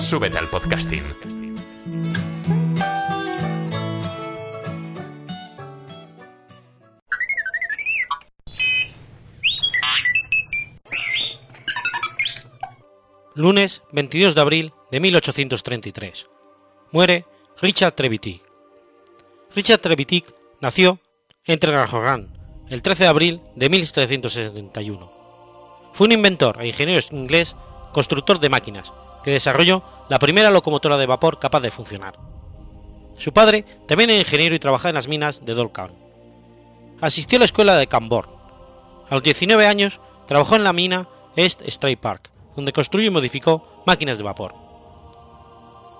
[0.00, 1.04] Súbete al podcasting.
[13.34, 16.26] Lunes 22 de abril de 1833.
[16.92, 17.26] Muere
[17.60, 18.42] Richard Trevithick.
[19.54, 20.98] Richard Trevithick nació
[21.44, 22.32] en Traralgon
[22.70, 25.12] el 13 de abril de 1771.
[25.92, 27.54] Fue un inventor e ingeniero inglés
[27.92, 28.90] constructor de máquinas
[29.22, 32.18] que desarrolló la primera locomotora de vapor capaz de funcionar.
[33.16, 35.92] Su padre también era ingeniero y trabajaba en las minas de Dolcan.
[37.00, 38.32] Asistió a la escuela de Camborne.
[39.08, 43.82] A los 19 años trabajó en la mina East Stray Park, donde construyó y modificó
[43.86, 44.54] máquinas de vapor.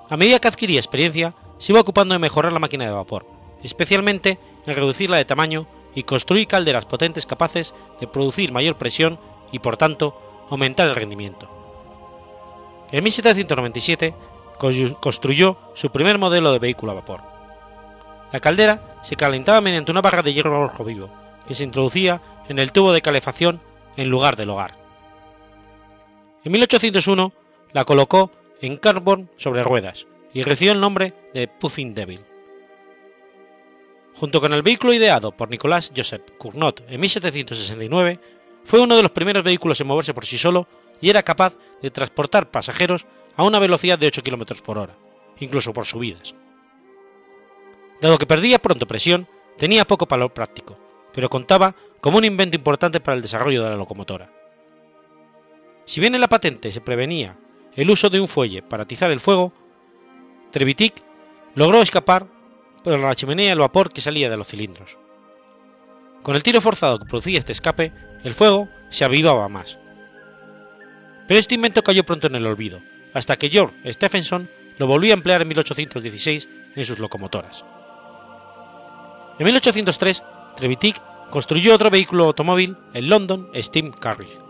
[0.08, 3.26] A medida que adquiría experiencia, se iba ocupando de mejorar la máquina de vapor,
[3.62, 9.18] especialmente en reducirla de tamaño y construir calderas potentes capaces de producir mayor presión
[9.52, 11.59] y, por tanto, aumentar el rendimiento.
[12.92, 14.14] En 1797
[15.00, 17.22] construyó su primer modelo de vehículo a vapor.
[18.32, 21.10] La caldera se calentaba mediante una barra de hierro rojo vivo,
[21.46, 23.60] que se introducía en el tubo de calefacción
[23.96, 24.76] en lugar del hogar.
[26.44, 27.32] En 1801
[27.72, 28.30] la colocó
[28.60, 32.20] en carbón sobre ruedas y recibió el nombre de Puffin Devil.
[34.14, 38.20] Junto con el vehículo ideado por Nicolas Joseph Cournot en 1769,
[38.64, 40.66] fue uno de los primeros vehículos en moverse por sí solo
[41.00, 44.96] y era capaz de transportar pasajeros a una velocidad de 8 km por hora,
[45.38, 46.34] incluso por subidas.
[48.00, 49.28] Dado que perdía pronto presión,
[49.58, 50.78] tenía poco valor práctico,
[51.12, 54.32] pero contaba como un invento importante para el desarrollo de la locomotora.
[55.84, 57.36] Si bien en la patente se prevenía
[57.74, 59.52] el uso de un fuelle para atizar el fuego,
[60.50, 60.94] Trevithick
[61.54, 62.26] logró escapar
[62.82, 64.98] por la chimenea el vapor que salía de los cilindros.
[66.22, 67.92] Con el tiro forzado que producía este escape,
[68.24, 69.78] el fuego se avivaba más.
[71.30, 72.80] Pero este invento cayó pronto en el olvido,
[73.14, 77.64] hasta que George Stephenson lo volvió a emplear en 1816 en sus locomotoras.
[79.38, 80.24] En 1803,
[80.56, 81.00] Trevithick
[81.30, 84.40] construyó otro vehículo automóvil, el London Steam Carriage,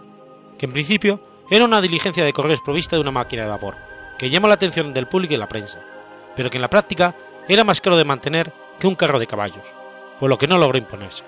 [0.59, 3.77] que en principio era una diligencia de correos provista de una máquina de vapor,
[4.19, 5.85] que llamó la atención del público y la prensa,
[6.35, 7.15] pero que en la práctica
[7.47, 9.69] era más caro de mantener que un carro de caballos,
[10.19, 11.25] por lo que no logró imponerse.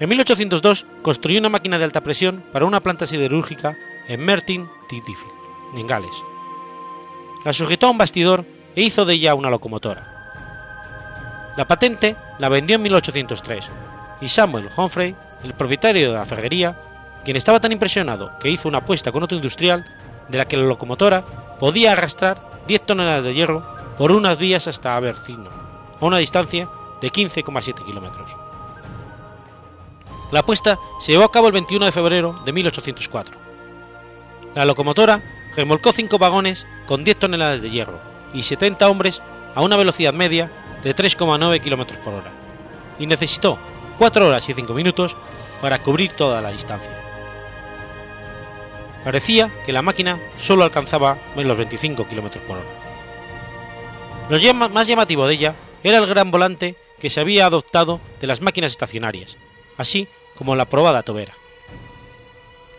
[0.00, 3.76] En 1802 construyó una máquina de alta presión para una planta siderúrgica
[4.08, 5.30] en Mertyn, Tydfil,
[5.76, 6.24] en Gales.
[7.44, 11.52] La sujetó a un bastidor e hizo de ella una locomotora.
[11.58, 13.68] La patente la vendió en 1803
[14.22, 16.80] y Samuel Humphrey, el propietario de la ferrería,
[17.22, 19.84] quien estaba tan impresionado que hizo una apuesta con otro industrial
[20.30, 21.22] de la que la locomotora
[21.58, 23.66] podía arrastrar 10 toneladas de hierro
[23.98, 25.50] por unas vías hasta Abercino,
[26.00, 26.70] a una distancia
[27.02, 28.49] de 15,7 kilómetros.
[30.32, 33.36] La apuesta se llevó a cabo el 21 de febrero de 1804.
[34.54, 35.22] La locomotora
[35.56, 38.00] remolcó 5 vagones con 10 toneladas de hierro
[38.32, 39.22] y 70 hombres
[39.54, 40.50] a una velocidad media
[40.82, 42.30] de 3,9 km por hora,
[42.98, 43.58] y necesitó
[43.98, 45.16] 4 horas y 5 minutos
[45.60, 46.96] para cubrir toda la distancia.
[49.04, 52.68] Parecía que la máquina solo alcanzaba los 25 km por hora.
[54.28, 58.42] Lo más llamativo de ella era el gran volante que se había adoptado de las
[58.42, 59.36] máquinas estacionarias,
[59.76, 60.06] así
[60.40, 61.34] como la probada tobera.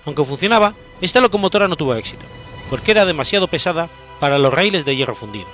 [0.05, 2.26] Aunque funcionaba, esta locomotora no tuvo éxito,
[2.72, 3.88] porque era demasiado pesada
[4.20, 5.45] para los raíles de hierro fundido,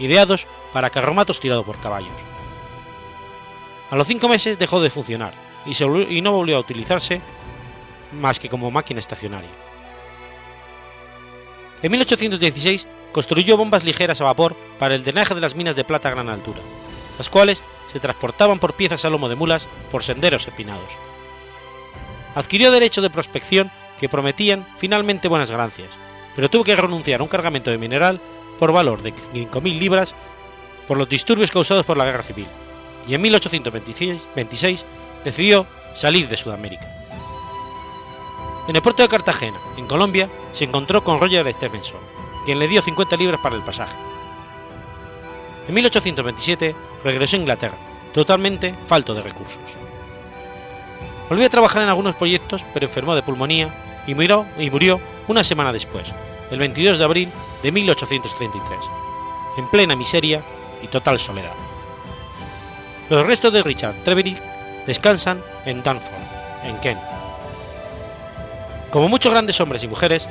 [0.00, 2.10] ideados para carromatos tirados por caballos.
[3.90, 5.34] A los cinco meses dejó de funcionar
[5.64, 7.20] y, y no volvió a utilizarse
[8.10, 9.50] más que como máquina estacionaria.
[11.80, 16.08] En 1816 construyó bombas ligeras a vapor para el drenaje de las minas de plata
[16.08, 16.60] a gran altura,
[17.18, 20.98] las cuales se transportaban por piezas a lomo de mulas por senderos empinados.
[22.34, 23.70] Adquirió derechos de prospección
[24.00, 25.90] que prometían finalmente buenas ganancias,
[26.34, 28.20] pero tuvo que renunciar a un cargamento de mineral
[28.58, 30.14] por valor de 5.000 libras
[30.86, 32.46] por los disturbios causados por la guerra civil,
[33.06, 34.84] y en 1826
[35.24, 36.88] decidió salir de Sudamérica.
[38.68, 42.00] En el puerto de Cartagena, en Colombia, se encontró con Roger Stephenson,
[42.44, 43.98] quien le dio 50 libras para el pasaje.
[45.68, 46.74] En 1827
[47.04, 47.76] regresó a Inglaterra,
[48.12, 49.60] totalmente falto de recursos.
[51.32, 53.74] Volvió a trabajar en algunos proyectos, pero enfermó de pulmonía
[54.06, 56.12] y murió, una semana después,
[56.50, 57.30] el 22 de abril
[57.62, 58.78] de 1833,
[59.56, 60.44] en plena miseria
[60.82, 61.54] y total soledad.
[63.08, 64.42] Los restos de Richard Treverick
[64.84, 66.12] descansan en Dunford,
[66.64, 67.00] en Kent.
[68.90, 70.28] Como muchos grandes hombres y mujeres,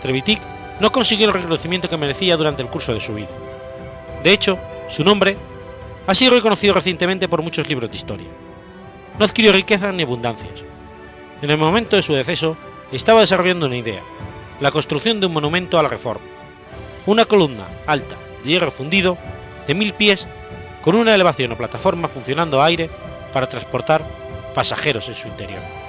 [0.00, 0.40] Trevithick
[0.80, 3.28] no consiguió el reconocimiento que merecía durante el curso de su vida.
[4.22, 5.36] De hecho, su nombre
[6.06, 8.28] ha sido reconocido recientemente por muchos libros de historia.
[9.20, 10.64] No adquirió riquezas ni abundancias.
[11.42, 12.56] En el momento de su deceso,
[12.90, 14.00] estaba desarrollando una idea,
[14.60, 16.24] la construcción de un monumento a la Reforma,
[17.04, 19.18] una columna alta de hierro fundido
[19.66, 20.26] de mil pies
[20.80, 22.88] con una elevación o plataforma funcionando a aire
[23.30, 24.06] para transportar
[24.54, 25.79] pasajeros en su interior.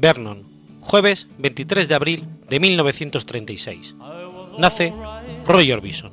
[0.00, 0.44] Vernon,
[0.80, 3.96] jueves 23 de abril de 1936.
[4.56, 4.94] Nace
[5.44, 6.12] Roy Orbison.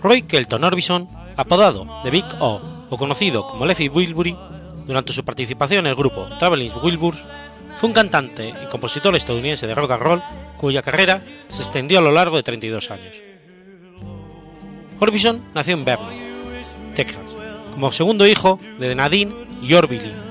[0.00, 4.36] Roy Kelton Orbison, apodado de Big O o conocido como Leffy Wilbury,
[4.86, 7.24] durante su participación en el grupo Traveling Wilburys,
[7.76, 10.22] fue un cantante y compositor estadounidense de rock and roll
[10.58, 13.16] cuya carrera se extendió a lo largo de 32 años.
[15.00, 16.14] Orbison nació en Vernon,
[16.94, 17.24] Texas,
[17.72, 20.21] como segundo hijo de Nadine y Orville.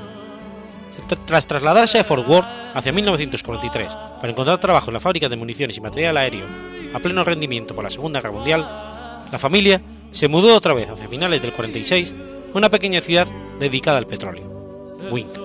[1.25, 3.87] Tras trasladarse a Fort Worth hacia 1943
[4.19, 6.45] para encontrar trabajo en la fábrica de municiones y material aéreo
[6.93, 8.61] a pleno rendimiento por la Segunda Guerra Mundial,
[9.29, 9.81] la familia
[10.11, 12.15] se mudó otra vez hacia finales del 46
[12.53, 13.27] a una pequeña ciudad
[13.59, 15.37] dedicada al petróleo, Wink.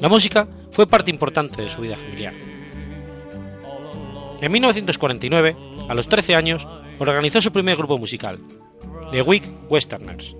[0.00, 2.34] La música fue parte importante de su vida familiar.
[4.40, 5.56] En 1949,
[5.88, 8.40] a los 13 años, organizó su primer grupo musical,
[9.12, 10.36] The Wick Westerners,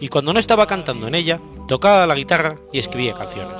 [0.00, 1.40] y cuando no estaba cantando en ella,
[1.72, 3.56] tocaba la guitarra y escribía canciones.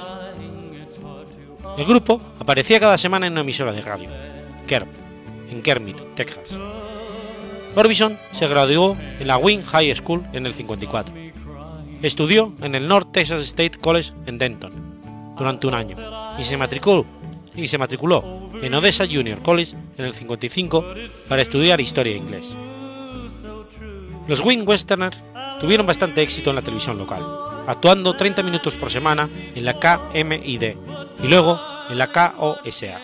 [1.78, 4.10] El grupo aparecía cada semana en una emisora de radio,
[4.66, 4.86] Kerb,
[5.50, 6.50] en Kermit, Texas.
[7.74, 11.14] Orbison se graduó en la Wing High School en el 54.
[12.02, 15.96] Estudió en el North Texas State College en Denton durante un año
[16.38, 17.06] y se matriculó,
[17.56, 20.84] y se matriculó en Odessa Junior College en el 55
[21.30, 22.54] para estudiar historia e inglés.
[24.28, 25.16] Los Wing Westerners
[25.60, 30.62] tuvieron bastante éxito en la televisión local, actuando 30 minutos por semana en la KMID
[31.22, 33.00] y luego en la KOSA.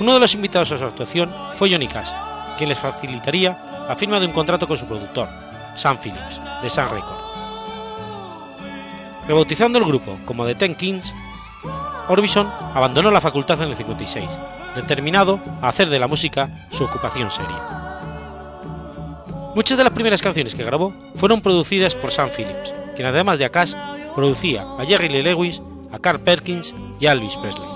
[0.00, 2.10] Uno de los invitados a su actuación fue Johnny Cash,
[2.58, 5.28] quien les facilitaría la firma de un contrato con su productor,
[5.76, 7.22] Sam Phillips, de Sun Record.
[9.28, 11.14] Rebautizando el grupo como The Ten Kings,
[12.08, 14.26] Orbison abandonó la facultad en el 56,
[14.74, 17.60] determinado a hacer de la música su ocupación seria.
[19.54, 23.46] Muchas de las primeras canciones que grabó fueron producidas por Sam Phillips, quien además de
[23.46, 23.50] a
[24.14, 25.62] producía a Jerry Lee Lewis,
[25.92, 27.68] a Carl Perkins y a Elvis Presley.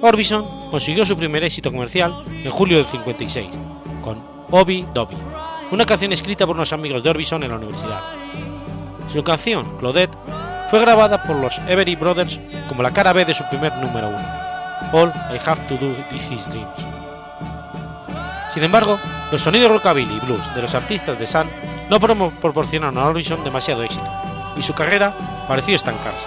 [0.00, 3.48] Orbison consiguió su primer éxito comercial en julio del 56,
[4.02, 5.16] con Obi Dobby,
[5.70, 8.00] una canción escrita por unos amigos de Orbison en la universidad.
[9.08, 10.16] Su canción, Claudette,
[10.70, 14.42] fue grabada por los Every Brothers como la cara B de su primer número uno,
[14.92, 16.78] All I Have to Do Is His Dreams.
[18.50, 18.98] Sin embargo,
[19.30, 21.48] los sonidos rockabilly y blues de los artistas de Sun
[21.92, 24.10] no proporcionaron a Orbison demasiado éxito,
[24.56, 26.26] y su carrera pareció estancarse,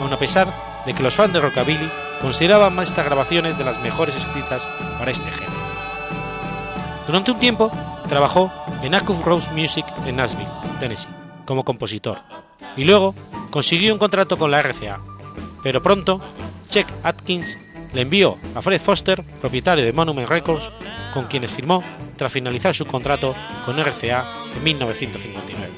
[0.00, 0.52] aun a pesar
[0.84, 1.88] de que los fans de rockabilly
[2.20, 4.66] consideraban estas grabaciones de las mejores escritas
[4.98, 5.54] para este género.
[7.06, 7.70] Durante un tiempo
[8.08, 8.52] trabajó
[8.82, 10.50] en Active Rose Music en Nashville,
[10.80, 11.08] Tennessee,
[11.44, 12.18] como compositor,
[12.76, 13.14] y luego
[13.52, 14.98] consiguió un contrato con la RCA,
[15.62, 16.20] pero pronto
[16.68, 17.56] Chuck Atkins
[17.94, 20.68] le envió a Fred Foster, propietario de Monument Records,
[21.14, 21.84] con quienes firmó
[22.16, 25.72] tras finalizar su contrato con RCA en 1959.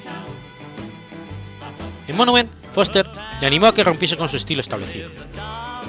[2.08, 3.08] En Monument, Foster
[3.40, 5.10] le animó a que rompiese con su estilo establecido.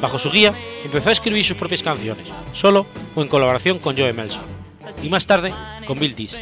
[0.01, 2.85] Bajo su guía, empezó a escribir sus propias canciones, solo
[3.15, 4.45] o en colaboración con Joe Melson,
[5.03, 5.53] y más tarde
[5.85, 6.39] con Bill Dees,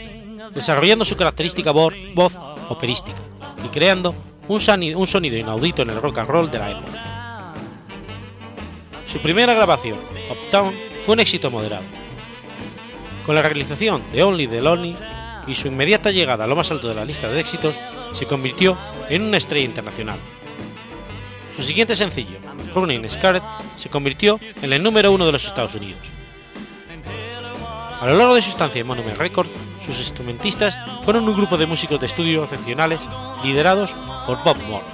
[0.53, 1.93] desarrollando su característica voz
[2.69, 3.21] operística
[3.65, 4.15] y creando
[4.47, 7.53] un sonido, inaudito en el rock and roll de la época.
[9.07, 10.73] Su primera grabación, Uptown,
[11.05, 11.85] fue un éxito moderado.
[13.25, 14.95] Con la realización de Only the Lonely
[15.47, 17.75] y su inmediata llegada a lo más alto de la lista de éxitos,
[18.13, 18.77] se convirtió
[19.09, 20.19] en una estrella internacional.
[21.55, 22.37] Su siguiente sencillo,
[22.75, 23.43] Running Scarlet,
[23.75, 26.01] se convirtió en el número uno de los Estados Unidos.
[27.99, 29.49] A lo largo de su estancia en Monument Records,
[29.83, 32.99] sus instrumentistas fueron un grupo de músicos de estudio excepcionales
[33.43, 33.95] liderados
[34.27, 34.85] por Bob Moore.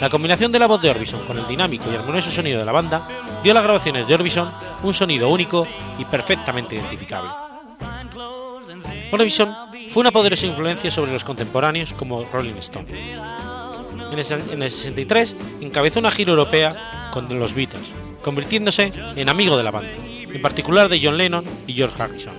[0.00, 2.72] La combinación de la voz de Orbison con el dinámico y armonioso sonido de la
[2.72, 3.06] banda
[3.42, 4.50] dio a las grabaciones de Orbison
[4.82, 5.66] un sonido único
[5.98, 7.45] y perfectamente identificable.
[9.16, 9.54] Orbison
[9.88, 12.86] fue una poderosa influencia sobre los contemporáneos como Rolling Stone.
[14.12, 17.92] En el, en el 63 encabezó una gira europea con los Beatles,
[18.22, 22.34] convirtiéndose en amigo de la banda, en particular de John Lennon y George Harrison.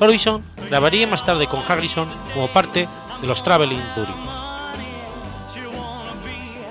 [0.00, 2.88] Orbison grabaría más tarde con Harrison como parte
[3.20, 4.34] de los Traveling Wilburys.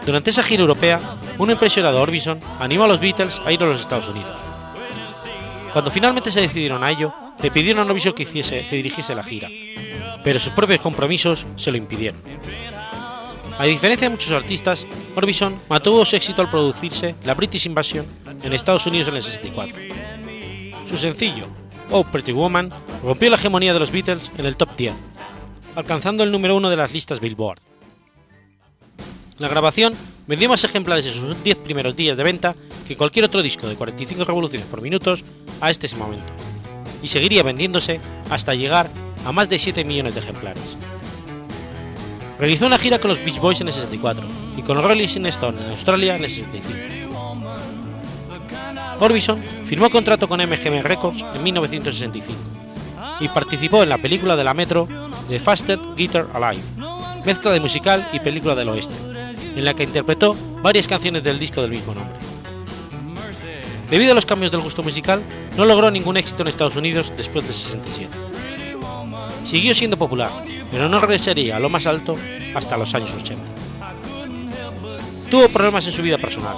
[0.04, 1.00] Durante esa gira europea,
[1.38, 4.40] un impresionado Orbison animó a los Beatles a ir a los Estados Unidos.
[5.72, 7.14] Cuando finalmente se decidieron a ello,
[7.44, 9.50] le pidieron a Orbison que, hiciese, que dirigiese la gira,
[10.24, 12.22] pero sus propios compromisos se lo impidieron.
[13.60, 18.06] A diferencia de muchos artistas, Orbison mantuvo su éxito al producirse la British Invasion
[18.42, 19.78] en Estados Unidos en el 64.
[20.88, 21.48] Su sencillo,
[21.92, 22.72] Oh Pretty Woman,
[23.04, 24.94] rompió la hegemonía de los Beatles en el top 10,
[25.76, 27.60] alcanzando el número uno de las listas Billboard.
[29.38, 29.94] La grabación
[30.28, 32.56] vendió más ejemplares en sus 10 primeros días de venta
[32.88, 35.26] que cualquier otro disco de 45 revoluciones por minutos
[35.60, 36.34] a este momento,
[37.04, 38.00] y seguiría vendiéndose
[38.30, 38.90] hasta llegar
[39.26, 40.78] a más de 7 millones de ejemplares.
[42.40, 44.26] Realizó una gira con los Beach Boys en el 64
[44.58, 46.94] y con Rolling Stone en Australia en el 65.
[49.00, 52.40] Orbison firmó contrato con MGM Records en 1965
[53.20, 54.88] y participó en la película de la Metro
[55.28, 56.64] The Fastest Guitar Alive,
[57.26, 58.96] mezcla de musical y película del oeste,
[59.56, 62.16] en la que interpretó varias canciones del disco del mismo nombre.
[63.90, 65.22] Debido a los cambios del gusto musical,
[65.58, 68.10] no logró ningún éxito en Estados Unidos después del 67.
[69.46, 70.32] Siguió siendo popular,
[70.72, 72.16] pero no regresaría a lo más alto
[72.56, 73.44] hasta los años 80.
[75.30, 76.58] Tuvo problemas en su vida personal.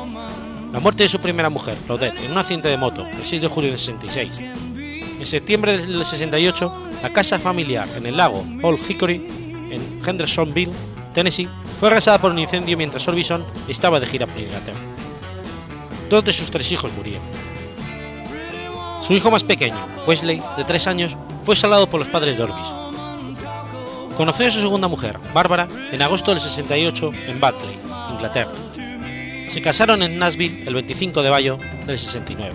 [0.71, 3.47] La muerte de su primera mujer, Claudette, en un accidente de moto el 6 de
[3.47, 4.31] julio del 66.
[5.19, 9.15] En septiembre del 68, la casa familiar en el lago Old Hickory,
[9.71, 10.71] en Hendersonville,
[11.13, 11.47] Tennessee,
[11.79, 14.79] fue arrasada por un incendio mientras Orbison estaba de gira por Inglaterra.
[16.09, 17.23] Dos de sus tres hijos murieron.
[19.01, 19.77] Su hijo más pequeño,
[20.07, 22.95] Wesley, de tres años, fue salado por los padres de Orbison.
[24.17, 27.77] Conoció a su segunda mujer, Bárbara, en agosto del 68 en Batley,
[28.11, 28.51] Inglaterra.
[29.51, 32.53] Se casaron en Nashville el 25 de mayo del 69.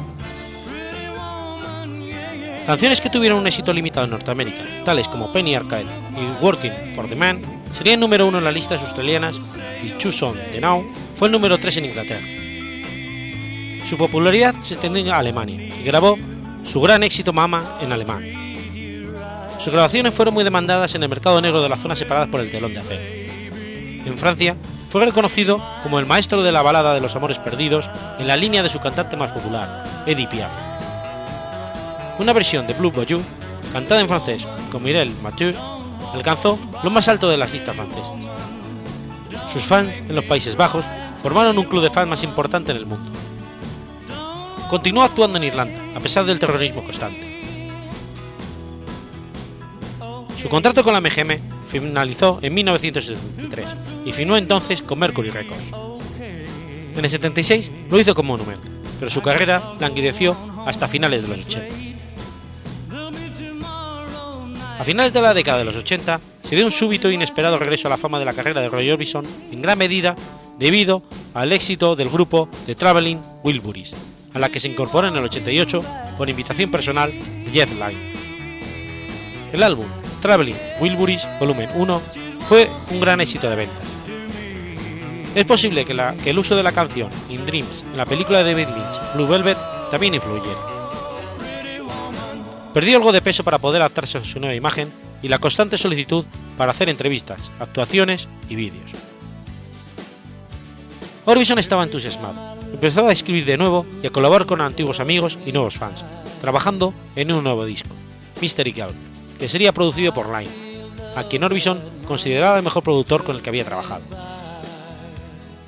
[2.66, 5.86] Canciones que tuvieron un éxito limitado en Norteamérica, tales como Penny Arcade
[6.16, 7.42] y Working for the Man,
[7.76, 9.40] serían número uno en las listas australianas
[9.82, 10.84] y Choose On The Now
[11.14, 12.39] fue el número 3 en Inglaterra.
[13.90, 16.16] Su popularidad se extendió a Alemania y grabó
[16.64, 18.22] su gran éxito Mama en alemán.
[19.58, 22.52] Sus grabaciones fueron muy demandadas en el mercado negro de las zonas separadas por el
[22.52, 23.02] telón de acero.
[24.06, 24.54] En Francia,
[24.88, 28.62] fue reconocido como el maestro de la balada de los amores perdidos en la línea
[28.62, 30.52] de su cantante más popular, Edith Piaf.
[32.20, 33.20] Una versión de Blue Bayou,
[33.72, 35.52] cantada en francés con Mireille Mathieu,
[36.14, 38.12] alcanzó lo más alto de las listas francesas.
[39.52, 40.84] Sus fans en los Países Bajos
[41.20, 43.10] formaron un club de fans más importante en el mundo.
[44.70, 47.28] Continuó actuando en Irlanda, a pesar del terrorismo constante.
[50.40, 53.66] Su contrato con la MGM finalizó en 1973
[54.04, 55.64] y firmó entonces con Mercury Records.
[56.96, 58.62] En el 76 lo hizo con Monument,
[59.00, 61.74] pero su carrera languideció hasta finales de los 80.
[64.78, 67.88] A finales de la década de los 80 se dio un súbito e inesperado regreso
[67.88, 70.14] a la fama de la carrera de Roy Orbison, en gran medida
[70.58, 71.02] debido
[71.34, 73.94] al éxito del grupo The Traveling Wilburys,
[74.32, 75.84] a la que se incorporó en el 88
[76.16, 78.14] por invitación personal de Jeff Lynne.
[79.52, 79.86] El álbum
[80.20, 82.02] Traveling Wilburys Volumen 1
[82.48, 83.84] fue un gran éxito de ventas.
[85.34, 88.52] Es posible que, que el uso de la canción In Dreams en la película de
[88.52, 89.58] David Lynch Blue Velvet
[89.90, 90.58] también influyera.
[92.74, 96.24] Perdió algo de peso para poder adaptarse a su nueva imagen y la constante solicitud
[96.56, 99.09] para hacer entrevistas, actuaciones y vídeos.
[101.30, 105.52] Orbison estaba entusiasmado, empezó a escribir de nuevo y a colaborar con antiguos amigos y
[105.52, 106.04] nuevos fans,
[106.40, 107.94] trabajando en un nuevo disco,
[108.40, 108.92] Mystery Girl,
[109.38, 110.50] que sería producido por Line,
[111.14, 114.02] a quien Orbison consideraba el mejor productor con el que había trabajado.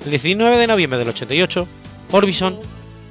[0.03, 1.65] El 19 de noviembre del 88,
[2.11, 2.59] Orbison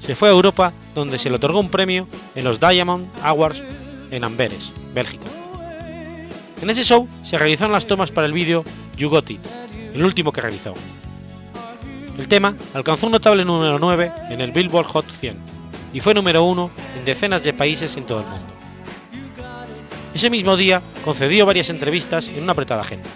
[0.01, 3.63] se fue a Europa donde se le otorgó un premio en los Diamond Awards
[4.11, 5.29] en Amberes, Bélgica.
[6.61, 8.63] En ese show se realizaron las tomas para el vídeo
[8.99, 9.41] You Got It,
[9.95, 10.75] el último que realizó.
[12.19, 15.37] El tema alcanzó un notable número 9 en el Billboard Hot 100
[15.95, 18.47] y fue número 1 en decenas de países en todo el mundo.
[20.15, 23.09] Ese mismo día concedió varias entrevistas en una apretada agenda.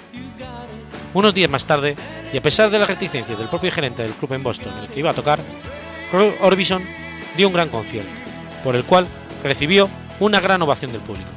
[1.12, 1.94] Unos días más tarde,
[2.32, 4.88] y a pesar de la reticencia del propio gerente del club en Boston en el
[4.88, 5.40] que iba a tocar,
[6.40, 6.82] Orbison
[7.36, 8.11] dio un gran concierto,
[8.64, 9.07] por el cual
[9.42, 9.88] recibió
[10.20, 11.28] una gran ovación del público.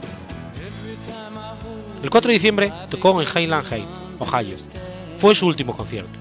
[2.01, 4.55] El 4 de diciembre tocó en Highland Heights, Ohio.
[5.17, 6.18] Fue su último concierto.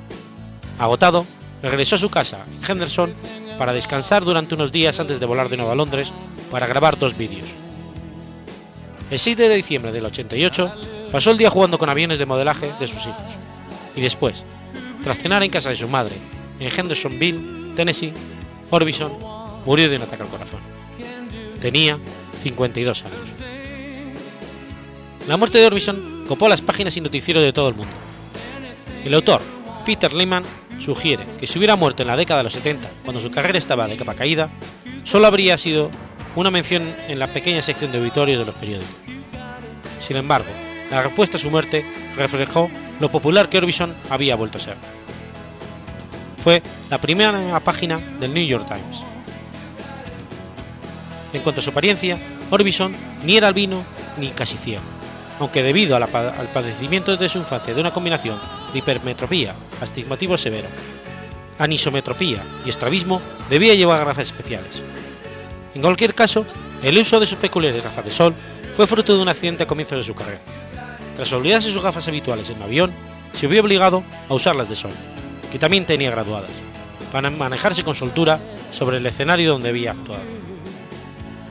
[0.79, 1.27] Agotado,
[1.63, 3.13] regresó a su casa en Henderson
[3.59, 6.13] para descansar durante unos días antes de volar de nuevo a Londres
[6.51, 7.49] para grabar dos vídeos.
[9.11, 10.75] El 6 de diciembre del 88
[11.11, 13.39] pasó el día jugando con aviones de modelaje de sus hijos
[13.97, 14.45] y después,
[15.03, 16.15] tras cenar en casa de su madre
[16.61, 18.13] en Hendersonville, Tennessee,
[18.71, 19.13] Orbison
[19.65, 20.61] murió de un ataque al corazón.
[21.61, 21.99] Tenía
[22.43, 23.19] 52 años.
[25.27, 27.95] La muerte de Orbison copó las páginas y noticieros de todo el mundo.
[29.05, 29.43] El autor,
[29.85, 30.45] Peter Lehman,
[30.79, 33.89] sugiere que si hubiera muerto en la década de los 70, cuando su carrera estaba
[33.89, 34.51] de capa caída,
[35.05, 35.91] solo habría sido
[36.37, 38.95] una mención en la pequeña sección de auditorios de los periódicos.
[40.01, 40.49] Sin embargo,
[40.91, 41.85] la respuesta a su muerte
[42.17, 42.71] reflejó
[43.01, 44.77] lo popular que Orbison había vuelto a ser.
[46.43, 49.03] Fue la primera página del New York Times.
[51.33, 52.19] En cuanto a su apariencia,
[52.51, 53.83] Orbison ni era albino
[54.19, 54.83] ni casi ciego,
[55.39, 56.09] aunque debido al
[56.53, 58.41] padecimiento desde su infancia de una combinación
[58.73, 60.69] de hipermetropía, astigmatismo severo,
[61.59, 64.83] anisometropía y estrabismo, debía llevar gafas especiales.
[65.75, 66.45] En cualquier caso,
[66.83, 68.35] el uso de sus peculiares gafas de sol
[68.77, 70.41] fue fruto de un accidente a comienzos de su carrera.
[71.17, 72.93] Tras olvidarse sus gafas habituales en un avión,
[73.33, 74.93] se vio obligado a usarlas de sol,
[75.51, 76.51] que también tenía graduadas,
[77.13, 80.23] para manejarse con soltura sobre el escenario donde había actuado.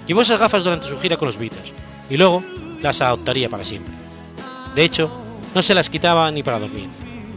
[0.07, 1.73] Llevó esas gafas durante su gira con los Beatles
[2.09, 2.43] y luego
[2.81, 3.93] las adoptaría para siempre.
[4.75, 5.11] De hecho,
[5.53, 6.89] no se las quitaba ni para dormir,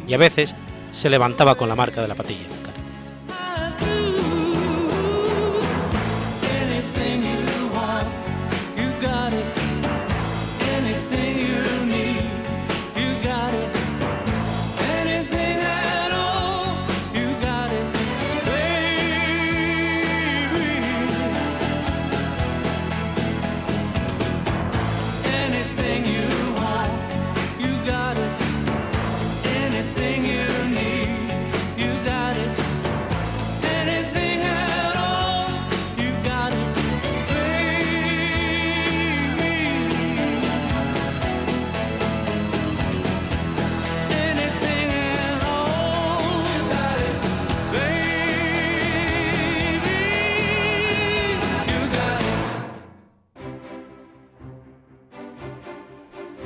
[0.07, 0.55] y a veces
[0.93, 2.60] se levantaba con la marca de la patilla